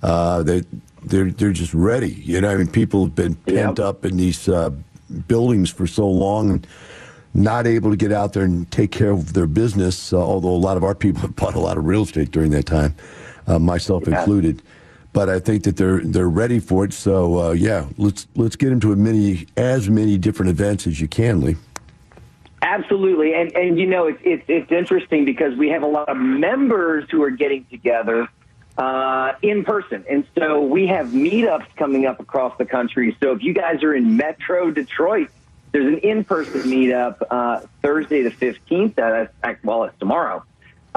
Uh, 0.02 0.42
they 0.42 0.62
they're 1.04 1.30
they're 1.30 1.52
just 1.52 1.74
ready. 1.74 2.12
You 2.12 2.40
know, 2.40 2.50
I 2.50 2.56
mean, 2.56 2.68
people 2.68 3.04
have 3.04 3.14
been 3.14 3.34
pent 3.34 3.78
yep. 3.78 3.80
up 3.80 4.04
in 4.04 4.16
these 4.16 4.48
uh, 4.48 4.70
buildings 5.26 5.70
for 5.70 5.86
so 5.86 6.08
long. 6.08 6.50
And, 6.50 6.66
not 7.34 7.66
able 7.66 7.90
to 7.90 7.96
get 7.96 8.12
out 8.12 8.32
there 8.32 8.44
and 8.44 8.70
take 8.70 8.90
care 8.90 9.10
of 9.10 9.32
their 9.32 9.46
business, 9.46 10.12
uh, 10.12 10.18
although 10.18 10.48
a 10.48 10.56
lot 10.56 10.76
of 10.76 10.84
our 10.84 10.94
people 10.94 11.20
have 11.22 11.36
bought 11.36 11.54
a 11.54 11.60
lot 11.60 11.78
of 11.78 11.84
real 11.84 12.02
estate 12.02 12.30
during 12.30 12.50
that 12.50 12.66
time, 12.66 12.94
uh, 13.46 13.58
myself 13.58 14.04
yeah. 14.06 14.18
included. 14.18 14.62
But 15.18 15.28
I 15.28 15.40
think 15.40 15.64
that 15.64 15.76
they're 15.76 15.98
they're 15.98 16.28
ready 16.28 16.60
for 16.60 16.84
it. 16.84 16.92
So 16.92 17.48
uh, 17.48 17.50
yeah, 17.50 17.88
let's 17.96 18.28
let's 18.36 18.54
get 18.54 18.70
into 18.70 18.92
as 18.92 18.98
many 18.98 19.48
as 19.56 19.90
many 19.90 20.16
different 20.16 20.50
events 20.50 20.86
as 20.86 21.00
you 21.00 21.08
can, 21.08 21.40
Lee. 21.40 21.56
Absolutely, 22.62 23.34
and 23.34 23.50
and 23.56 23.80
you 23.80 23.86
know 23.88 24.06
it's 24.06 24.20
it's 24.22 24.44
it's 24.46 24.70
interesting 24.70 25.24
because 25.24 25.56
we 25.56 25.70
have 25.70 25.82
a 25.82 25.88
lot 25.88 26.08
of 26.08 26.16
members 26.16 27.10
who 27.10 27.20
are 27.24 27.30
getting 27.30 27.64
together 27.64 28.28
uh, 28.76 29.32
in 29.42 29.64
person. 29.64 30.04
And 30.08 30.24
so 30.38 30.60
we 30.60 30.86
have 30.86 31.08
meetups 31.08 31.66
coming 31.74 32.06
up 32.06 32.20
across 32.20 32.56
the 32.56 32.64
country. 32.64 33.16
So 33.20 33.32
if 33.32 33.42
you 33.42 33.52
guys 33.52 33.82
are 33.82 33.96
in 33.96 34.16
Metro 34.16 34.70
Detroit, 34.70 35.30
there's 35.72 35.94
an 35.94 35.98
in-person 35.98 36.60
meetup 36.70 37.16
uh, 37.28 37.62
Thursday 37.82 38.22
the 38.22 38.30
15th. 38.30 38.96
Uh, 38.96 39.26
that's, 39.42 39.64
well, 39.64 39.82
it's 39.82 39.98
tomorrow. 39.98 40.44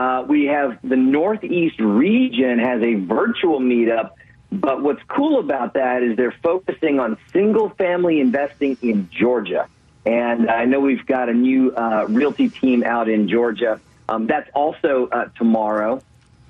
Uh, 0.01 0.23
we 0.23 0.45
have 0.45 0.79
the 0.83 0.95
Northeast 0.95 1.79
region 1.79 2.57
has 2.57 2.81
a 2.81 2.95
virtual 2.95 3.59
meetup. 3.59 4.09
But 4.51 4.81
what's 4.81 5.03
cool 5.07 5.39
about 5.39 5.75
that 5.75 6.01
is 6.01 6.17
they're 6.17 6.35
focusing 6.41 6.99
on 6.99 7.19
single-family 7.31 8.19
investing 8.19 8.77
in 8.81 9.09
Georgia. 9.11 9.67
And 10.03 10.49
I 10.49 10.65
know 10.65 10.79
we've 10.79 11.05
got 11.05 11.29
a 11.29 11.33
new 11.33 11.71
uh, 11.71 12.07
realty 12.09 12.49
team 12.49 12.83
out 12.83 13.09
in 13.09 13.29
Georgia. 13.29 13.79
Um, 14.09 14.25
that's 14.25 14.49
also 14.55 15.07
uh, 15.11 15.25
tomorrow. 15.37 16.01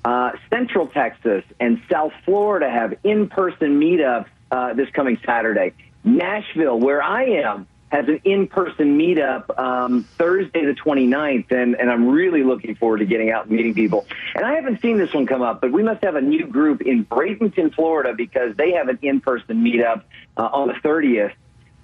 Uh, 0.02 0.30
Central 0.48 0.86
Texas 0.86 1.44
and 1.60 1.82
South 1.90 2.14
Florida 2.24 2.70
have 2.70 2.94
in-person 3.04 3.78
meetups 3.78 4.30
uh, 4.50 4.72
this 4.72 4.88
coming 4.90 5.18
Saturday. 5.26 5.74
Nashville, 6.04 6.80
where 6.80 7.02
I 7.02 7.24
am, 7.44 7.66
has 7.92 8.08
an 8.08 8.22
in-person 8.24 8.98
meetup 8.98 9.56
um, 9.58 10.04
Thursday 10.16 10.64
the 10.64 10.72
29th, 10.72 11.52
and, 11.52 11.74
and 11.74 11.90
I'm 11.90 12.08
really 12.08 12.42
looking 12.42 12.74
forward 12.74 12.98
to 12.98 13.04
getting 13.04 13.30
out 13.30 13.44
and 13.46 13.54
meeting 13.54 13.74
people. 13.74 14.06
And 14.34 14.46
I 14.46 14.54
haven't 14.54 14.80
seen 14.80 14.96
this 14.96 15.12
one 15.12 15.26
come 15.26 15.42
up, 15.42 15.60
but 15.60 15.72
we 15.72 15.82
must 15.82 16.02
have 16.02 16.16
a 16.16 16.22
new 16.22 16.46
group 16.46 16.80
in 16.80 17.04
Bradenton, 17.04 17.74
Florida, 17.74 18.14
because 18.14 18.56
they 18.56 18.72
have 18.72 18.88
an 18.88 18.98
in-person 19.02 19.62
meetup 19.62 20.04
uh, 20.38 20.42
on 20.42 20.68
the 20.68 20.74
30th. 20.74 21.34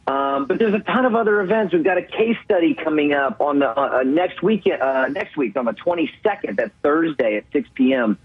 Um, 0.07 0.47
but 0.47 0.59
there's 0.59 0.73
a 0.73 0.79
ton 0.79 1.05
of 1.05 1.15
other 1.15 1.43
events. 1.43 1.75
We've 1.75 1.85
got 1.85 1.99
a 1.99 2.03
case 2.03 2.39
study 2.43 2.73
coming 2.73 3.13
up 3.13 3.43
on 3.43 3.59
the 3.59 3.79
uh, 3.79 4.03
next 4.03 4.43
week. 4.43 4.67
Uh, 4.67 5.09
next 5.09 5.37
week 5.37 5.59
on 5.59 5.67
the 5.67 5.73
22nd. 5.73 6.57
That's 6.57 6.73
Thursday 6.83 7.37
at 7.37 7.45
6 7.53 7.69
p.m. 7.75 8.17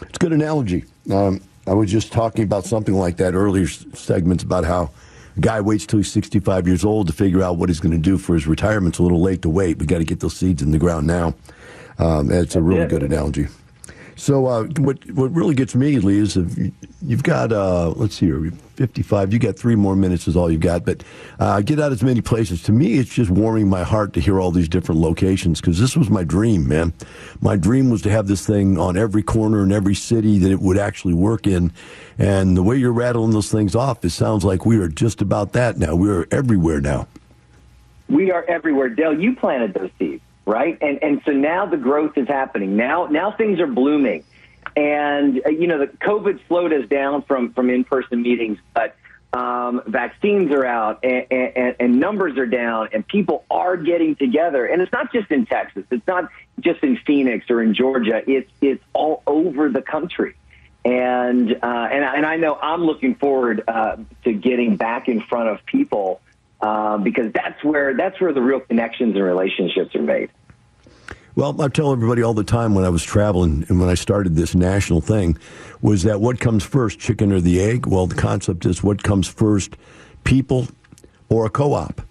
It's 0.00 0.16
a 0.16 0.18
good 0.18 0.32
analogy. 0.32 0.84
Um, 1.12 1.42
I 1.66 1.74
was 1.74 1.90
just 1.90 2.10
talking 2.10 2.44
about 2.44 2.64
something 2.64 2.94
like 2.94 3.18
that 3.18 3.34
earlier 3.34 3.66
segments 3.66 4.42
about 4.42 4.64
how 4.64 4.90
a 5.36 5.40
guy 5.40 5.60
waits 5.60 5.84
till 5.84 5.98
he's 5.98 6.10
65 6.10 6.66
years 6.66 6.84
old 6.84 7.08
to 7.08 7.12
figure 7.12 7.42
out 7.42 7.58
what 7.58 7.68
he's 7.68 7.80
going 7.80 7.92
to 7.92 7.98
do 7.98 8.16
for 8.16 8.34
his 8.34 8.46
retirement. 8.46 8.94
It's 8.94 9.00
a 9.00 9.02
little 9.02 9.20
late 9.20 9.42
to 9.42 9.50
wait. 9.50 9.78
We 9.78 9.84
got 9.84 9.98
to 9.98 10.04
get 10.04 10.20
those 10.20 10.36
seeds 10.36 10.62
in 10.62 10.70
the 10.70 10.78
ground 10.78 11.06
now. 11.06 11.34
Um, 11.98 12.30
it's 12.30 12.56
a 12.56 12.62
really 12.62 12.86
good 12.86 13.02
analogy. 13.02 13.48
So 14.18 14.46
uh, 14.46 14.64
what 14.78 14.98
what 15.12 15.30
really 15.32 15.54
gets 15.54 15.76
me, 15.76 16.00
Lee, 16.00 16.18
is 16.18 16.36
you've 17.02 17.22
got 17.22 17.52
uh, 17.52 17.90
let's 17.90 18.16
see 18.16 18.26
here, 18.26 18.50
55. 18.74 19.32
You 19.32 19.38
got 19.38 19.56
three 19.56 19.76
more 19.76 19.94
minutes 19.94 20.26
is 20.26 20.36
all 20.36 20.50
you've 20.50 20.60
got, 20.60 20.84
but 20.84 21.04
uh, 21.38 21.60
get 21.60 21.78
out 21.78 21.92
as 21.92 22.02
many 22.02 22.20
places. 22.20 22.64
To 22.64 22.72
me, 22.72 22.98
it's 22.98 23.14
just 23.14 23.30
warming 23.30 23.68
my 23.68 23.84
heart 23.84 24.12
to 24.14 24.20
hear 24.20 24.40
all 24.40 24.50
these 24.50 24.68
different 24.68 25.00
locations 25.00 25.60
because 25.60 25.78
this 25.78 25.96
was 25.96 26.10
my 26.10 26.24
dream, 26.24 26.66
man. 26.66 26.92
My 27.40 27.54
dream 27.54 27.90
was 27.90 28.02
to 28.02 28.10
have 28.10 28.26
this 28.26 28.44
thing 28.44 28.76
on 28.76 28.96
every 28.96 29.22
corner 29.22 29.62
in 29.62 29.70
every 29.70 29.94
city 29.94 30.40
that 30.40 30.50
it 30.50 30.60
would 30.60 30.78
actually 30.78 31.14
work 31.14 31.46
in. 31.46 31.72
And 32.18 32.56
the 32.56 32.62
way 32.64 32.76
you're 32.76 32.92
rattling 32.92 33.30
those 33.30 33.52
things 33.52 33.76
off, 33.76 34.04
it 34.04 34.10
sounds 34.10 34.44
like 34.44 34.66
we 34.66 34.78
are 34.78 34.88
just 34.88 35.22
about 35.22 35.52
that 35.52 35.78
now. 35.78 35.94
We 35.94 36.10
are 36.10 36.26
everywhere 36.32 36.80
now. 36.80 37.06
We 38.08 38.32
are 38.32 38.44
everywhere. 38.48 38.88
Dale, 38.88 39.16
you 39.16 39.36
planted 39.36 39.74
those 39.74 39.90
seeds 39.96 40.22
right? 40.48 40.78
And 40.80 40.98
and 41.02 41.20
so 41.26 41.32
now 41.32 41.66
the 41.66 41.76
growth 41.76 42.16
is 42.16 42.26
happening. 42.26 42.76
Now 42.76 43.06
now 43.06 43.32
things 43.32 43.60
are 43.60 43.66
blooming, 43.66 44.24
and 44.74 45.42
uh, 45.44 45.50
you 45.50 45.66
know 45.66 45.78
the 45.78 45.86
COVID 45.86 46.40
slowed 46.48 46.72
us 46.72 46.88
down 46.88 47.22
from 47.22 47.52
from 47.52 47.70
in 47.70 47.84
person 47.84 48.22
meetings, 48.22 48.58
but. 48.74 48.96
Um, 49.30 49.82
vaccines 49.86 50.50
are 50.52 50.64
out 50.64 51.04
and, 51.04 51.26
and, 51.30 51.76
and 51.78 52.00
numbers 52.00 52.38
are 52.38 52.46
down 52.46 52.88
and 52.94 53.06
people 53.06 53.44
are 53.50 53.76
getting 53.76 54.16
together. 54.16 54.64
And 54.64 54.80
it's 54.80 54.90
not 54.90 55.12
just 55.12 55.30
in 55.30 55.44
Texas. 55.44 55.84
It's 55.90 56.06
not 56.06 56.30
just 56.60 56.82
in 56.82 56.96
Phoenix 57.06 57.44
or 57.50 57.62
in 57.62 57.74
Georgia. 57.74 58.22
It's, 58.26 58.50
it's 58.62 58.82
all 58.94 59.22
over 59.26 59.68
the 59.68 59.82
country. 59.82 60.34
And, 60.82 61.52
uh, 61.52 61.56
and, 61.62 62.04
and 62.04 62.24
I 62.24 62.36
know 62.36 62.54
I'm 62.54 62.84
looking 62.84 63.16
forward 63.16 63.64
uh, 63.68 63.96
to 64.24 64.32
getting 64.32 64.78
back 64.78 65.08
in 65.08 65.20
front 65.20 65.50
of 65.50 65.66
people 65.66 66.22
uh, 66.60 66.98
because 66.98 67.32
that's 67.32 67.62
where 67.62 67.94
that's 67.94 68.20
where 68.20 68.32
the 68.32 68.42
real 68.42 68.60
connections 68.60 69.14
and 69.14 69.24
relationships 69.24 69.94
are 69.94 70.02
made. 70.02 70.30
Well, 71.38 71.62
I 71.62 71.68
tell 71.68 71.92
everybody 71.92 72.20
all 72.20 72.34
the 72.34 72.42
time 72.42 72.74
when 72.74 72.84
I 72.84 72.88
was 72.88 73.04
traveling 73.04 73.64
and 73.68 73.78
when 73.78 73.88
I 73.88 73.94
started 73.94 74.34
this 74.34 74.56
national 74.56 75.00
thing 75.00 75.38
was 75.80 76.02
that 76.02 76.20
what 76.20 76.40
comes 76.40 76.64
first, 76.64 76.98
chicken 76.98 77.30
or 77.30 77.40
the 77.40 77.60
egg? 77.60 77.86
Well, 77.86 78.08
the 78.08 78.16
concept 78.16 78.66
is 78.66 78.82
what 78.82 79.04
comes 79.04 79.28
first, 79.28 79.76
people 80.24 80.66
or 81.28 81.46
a 81.46 81.48
co 81.48 81.74
op? 81.74 82.02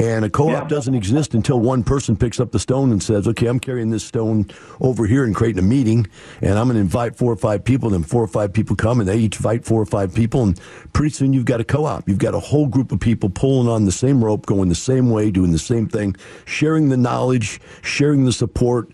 And 0.00 0.24
a 0.24 0.30
co 0.30 0.48
op 0.48 0.62
yeah. 0.62 0.68
doesn't 0.68 0.94
exist 0.94 1.34
until 1.34 1.60
one 1.60 1.84
person 1.84 2.16
picks 2.16 2.40
up 2.40 2.52
the 2.52 2.58
stone 2.58 2.90
and 2.90 3.02
says, 3.02 3.28
okay, 3.28 3.46
I'm 3.46 3.60
carrying 3.60 3.90
this 3.90 4.02
stone 4.02 4.48
over 4.80 5.06
here 5.06 5.24
and 5.24 5.34
creating 5.34 5.58
a 5.58 5.66
meeting, 5.66 6.06
and 6.40 6.58
I'm 6.58 6.68
going 6.68 6.76
to 6.76 6.80
invite 6.80 7.16
four 7.16 7.30
or 7.30 7.36
five 7.36 7.64
people. 7.64 7.92
And 7.92 8.02
then 8.02 8.08
four 8.08 8.22
or 8.22 8.26
five 8.26 8.54
people 8.54 8.76
come, 8.76 9.00
and 9.00 9.06
they 9.06 9.18
each 9.18 9.36
invite 9.36 9.66
four 9.66 9.82
or 9.82 9.84
five 9.84 10.14
people. 10.14 10.42
And 10.42 10.58
pretty 10.94 11.10
soon 11.10 11.34
you've 11.34 11.44
got 11.44 11.60
a 11.60 11.64
co 11.64 11.84
op. 11.84 12.08
You've 12.08 12.16
got 12.16 12.34
a 12.34 12.40
whole 12.40 12.66
group 12.66 12.92
of 12.92 13.00
people 13.00 13.28
pulling 13.28 13.68
on 13.68 13.84
the 13.84 13.92
same 13.92 14.24
rope, 14.24 14.46
going 14.46 14.70
the 14.70 14.74
same 14.74 15.10
way, 15.10 15.30
doing 15.30 15.52
the 15.52 15.58
same 15.58 15.86
thing, 15.86 16.16
sharing 16.46 16.88
the 16.88 16.96
knowledge, 16.96 17.60
sharing 17.82 18.24
the 18.24 18.32
support 18.32 18.90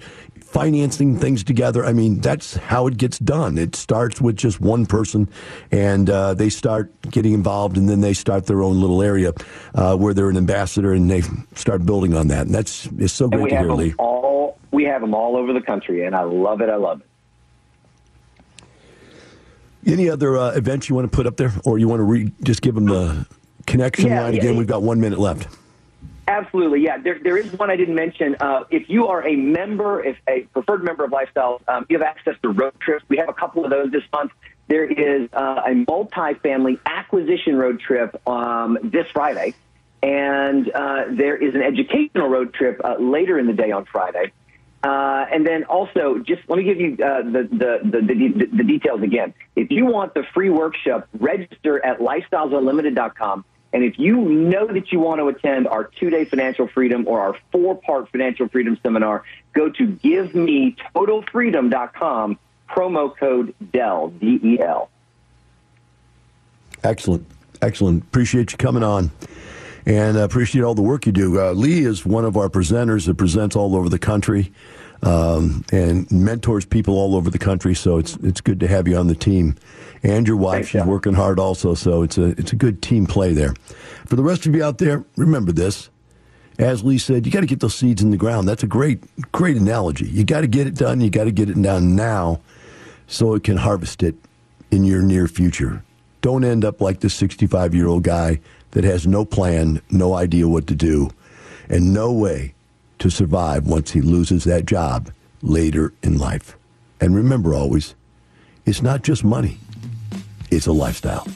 financing 0.56 1.18
things 1.18 1.44
together. 1.44 1.84
I 1.84 1.92
mean, 1.92 2.20
that's 2.20 2.56
how 2.56 2.86
it 2.86 2.96
gets 2.96 3.18
done. 3.18 3.58
It 3.58 3.76
starts 3.76 4.22
with 4.22 4.36
just 4.36 4.58
one 4.58 4.86
person, 4.86 5.28
and 5.70 6.08
uh, 6.08 6.32
they 6.32 6.48
start 6.48 6.90
getting 7.02 7.34
involved, 7.34 7.76
and 7.76 7.86
then 7.90 8.00
they 8.00 8.14
start 8.14 8.46
their 8.46 8.62
own 8.62 8.80
little 8.80 9.02
area 9.02 9.34
uh, 9.74 9.94
where 9.98 10.14
they're 10.14 10.30
an 10.30 10.38
ambassador, 10.38 10.94
and 10.94 11.10
they 11.10 11.22
start 11.54 11.84
building 11.84 12.14
on 12.14 12.28
that. 12.28 12.46
And 12.46 12.54
that's 12.54 12.86
it's 12.98 13.12
so 13.12 13.28
great 13.28 13.50
to 13.50 13.58
hear, 13.58 13.70
Lee. 13.70 13.92
All 13.98 14.58
we 14.70 14.84
have 14.84 15.02
them 15.02 15.14
all 15.14 15.36
over 15.36 15.52
the 15.52 15.60
country, 15.60 16.06
and 16.06 16.16
I 16.16 16.22
love 16.22 16.62
it. 16.62 16.70
I 16.70 16.76
love 16.76 17.02
it. 17.02 17.06
Any 19.86 20.08
other 20.08 20.38
uh, 20.38 20.52
events 20.52 20.88
you 20.88 20.94
want 20.94 21.10
to 21.10 21.14
put 21.14 21.26
up 21.26 21.36
there, 21.36 21.52
or 21.66 21.78
you 21.78 21.86
want 21.86 22.00
to 22.00 22.04
re- 22.04 22.32
just 22.42 22.62
give 22.62 22.74
them 22.74 22.86
the 22.86 23.26
connection 23.66 24.08
yeah, 24.08 24.22
line 24.22 24.34
again? 24.34 24.54
Yeah. 24.54 24.58
We've 24.58 24.66
got 24.66 24.80
one 24.80 25.02
minute 25.02 25.18
left. 25.18 25.48
Absolutely, 26.28 26.82
yeah. 26.82 26.98
There, 26.98 27.18
there 27.22 27.36
is 27.36 27.52
one 27.52 27.70
I 27.70 27.76
didn't 27.76 27.94
mention. 27.94 28.36
Uh, 28.40 28.64
if 28.70 28.88
you 28.88 29.06
are 29.08 29.26
a 29.26 29.36
member, 29.36 30.04
if 30.04 30.16
a 30.28 30.40
preferred 30.52 30.82
member 30.82 31.04
of 31.04 31.12
Lifestyle, 31.12 31.60
um, 31.68 31.86
you 31.88 31.98
have 31.98 32.06
access 32.06 32.34
to 32.42 32.48
road 32.48 32.74
trips. 32.80 33.04
We 33.08 33.16
have 33.18 33.28
a 33.28 33.32
couple 33.32 33.64
of 33.64 33.70
those 33.70 33.92
this 33.92 34.02
month. 34.12 34.32
There 34.66 34.84
is 34.84 35.28
uh, 35.32 35.62
a 35.64 35.84
multi-family 35.88 36.80
acquisition 36.84 37.56
road 37.56 37.78
trip 37.78 38.20
um, 38.28 38.76
this 38.82 39.06
Friday, 39.12 39.54
and 40.02 40.68
uh, 40.68 41.04
there 41.10 41.36
is 41.36 41.54
an 41.54 41.62
educational 41.62 42.28
road 42.28 42.52
trip 42.52 42.80
uh, 42.82 42.96
later 42.98 43.38
in 43.38 43.46
the 43.46 43.52
day 43.52 43.70
on 43.70 43.84
Friday. 43.84 44.32
Uh, 44.82 45.26
and 45.32 45.46
then 45.46 45.64
also, 45.64 46.18
just 46.18 46.42
let 46.48 46.58
me 46.58 46.64
give 46.64 46.80
you 46.80 46.92
uh, 46.94 47.22
the, 47.22 47.48
the, 47.50 47.80
the, 47.82 48.00
the, 48.00 48.46
the 48.58 48.64
details 48.64 49.02
again. 49.02 49.32
If 49.54 49.70
you 49.70 49.86
want 49.86 50.14
the 50.14 50.24
free 50.34 50.50
workshop, 50.50 51.08
register 51.18 51.84
at 51.84 52.00
lifestylesunlimited.com. 52.00 53.44
And 53.72 53.82
if 53.84 53.98
you 53.98 54.16
know 54.16 54.66
that 54.66 54.92
you 54.92 55.00
want 55.00 55.20
to 55.20 55.28
attend 55.28 55.68
our 55.68 55.84
two 55.84 56.10
day 56.10 56.24
financial 56.24 56.66
freedom 56.68 57.06
or 57.06 57.20
our 57.20 57.36
four 57.52 57.74
part 57.74 58.10
financial 58.10 58.48
freedom 58.48 58.78
seminar, 58.82 59.24
go 59.52 59.68
to 59.70 59.86
givemetotalfreedom.com, 59.86 62.38
promo 62.70 63.16
code 63.16 63.54
DEL, 63.72 64.08
D 64.08 64.40
E 64.42 64.60
L. 64.60 64.90
Excellent. 66.84 67.26
Excellent. 67.62 68.04
Appreciate 68.04 68.52
you 68.52 68.58
coming 68.58 68.82
on 68.82 69.10
and 69.86 70.16
appreciate 70.16 70.62
all 70.62 70.74
the 70.74 70.82
work 70.82 71.06
you 71.06 71.12
do. 71.12 71.40
Uh, 71.40 71.52
Lee 71.52 71.84
is 71.84 72.04
one 72.04 72.24
of 72.24 72.36
our 72.36 72.48
presenters 72.48 73.06
that 73.06 73.16
presents 73.16 73.56
all 73.56 73.76
over 73.76 73.88
the 73.88 73.98
country 73.98 74.52
um, 75.02 75.64
and 75.72 76.10
mentors 76.10 76.64
people 76.64 76.94
all 76.94 77.14
over 77.14 77.30
the 77.30 77.38
country. 77.38 77.74
So 77.74 77.98
it's 77.98 78.16
it's 78.16 78.40
good 78.40 78.60
to 78.60 78.68
have 78.68 78.88
you 78.88 78.96
on 78.96 79.06
the 79.06 79.14
team, 79.14 79.56
and 80.02 80.26
your 80.26 80.36
wife. 80.36 80.54
Thanks, 80.54 80.68
she's 80.70 80.84
working 80.84 81.14
hard 81.14 81.38
also. 81.38 81.74
So 81.74 82.02
it's 82.02 82.18
a 82.18 82.28
it's 82.38 82.52
a 82.52 82.56
good 82.56 82.82
team 82.82 83.06
play 83.06 83.32
there. 83.32 83.54
For 84.06 84.16
the 84.16 84.22
rest 84.22 84.46
of 84.46 84.54
you 84.54 84.64
out 84.64 84.78
there, 84.78 85.04
remember 85.16 85.52
this: 85.52 85.90
as 86.58 86.82
Lee 86.82 86.98
said, 86.98 87.26
you 87.26 87.32
got 87.32 87.40
to 87.40 87.46
get 87.46 87.60
those 87.60 87.74
seeds 87.74 88.02
in 88.02 88.10
the 88.10 88.16
ground. 88.16 88.48
That's 88.48 88.62
a 88.62 88.68
great, 88.68 89.02
great 89.32 89.56
analogy. 89.56 90.06
You 90.06 90.24
got 90.24 90.40
to 90.40 90.46
get 90.46 90.66
it 90.66 90.74
done. 90.74 91.00
You 91.00 91.10
got 91.10 91.24
to 91.24 91.32
get 91.32 91.50
it 91.50 91.60
done 91.60 91.94
now 91.94 92.40
so 93.06 93.34
it 93.34 93.44
can 93.44 93.58
harvest 93.58 94.02
it 94.02 94.16
in 94.70 94.84
your 94.84 95.02
near 95.02 95.28
future. 95.28 95.84
Don't 96.22 96.44
end 96.44 96.64
up 96.64 96.80
like 96.80 97.00
this 97.00 97.14
65 97.14 97.74
year 97.74 97.86
old 97.86 98.02
guy 98.02 98.40
that 98.72 98.84
has 98.84 99.06
no 99.06 99.24
plan, 99.24 99.80
no 99.90 100.14
idea 100.14 100.48
what 100.48 100.66
to 100.66 100.74
do, 100.74 101.10
and 101.68 101.92
no 101.92 102.12
way 102.12 102.54
to 102.98 103.10
survive 103.10 103.66
once 103.66 103.92
he 103.92 104.00
loses 104.00 104.44
that 104.44 104.66
job 104.66 105.10
later 105.42 105.92
in 106.02 106.18
life. 106.18 106.56
And 107.00 107.14
remember 107.14 107.54
always, 107.54 107.94
it's 108.64 108.82
not 108.82 109.02
just 109.02 109.24
money, 109.24 109.58
it's 110.50 110.66
a 110.66 110.72
lifestyle. 110.72 111.26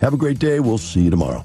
Have 0.00 0.14
a 0.14 0.16
great 0.16 0.38
day. 0.38 0.60
We'll 0.60 0.78
see 0.78 1.02
you 1.02 1.10
tomorrow. 1.10 1.44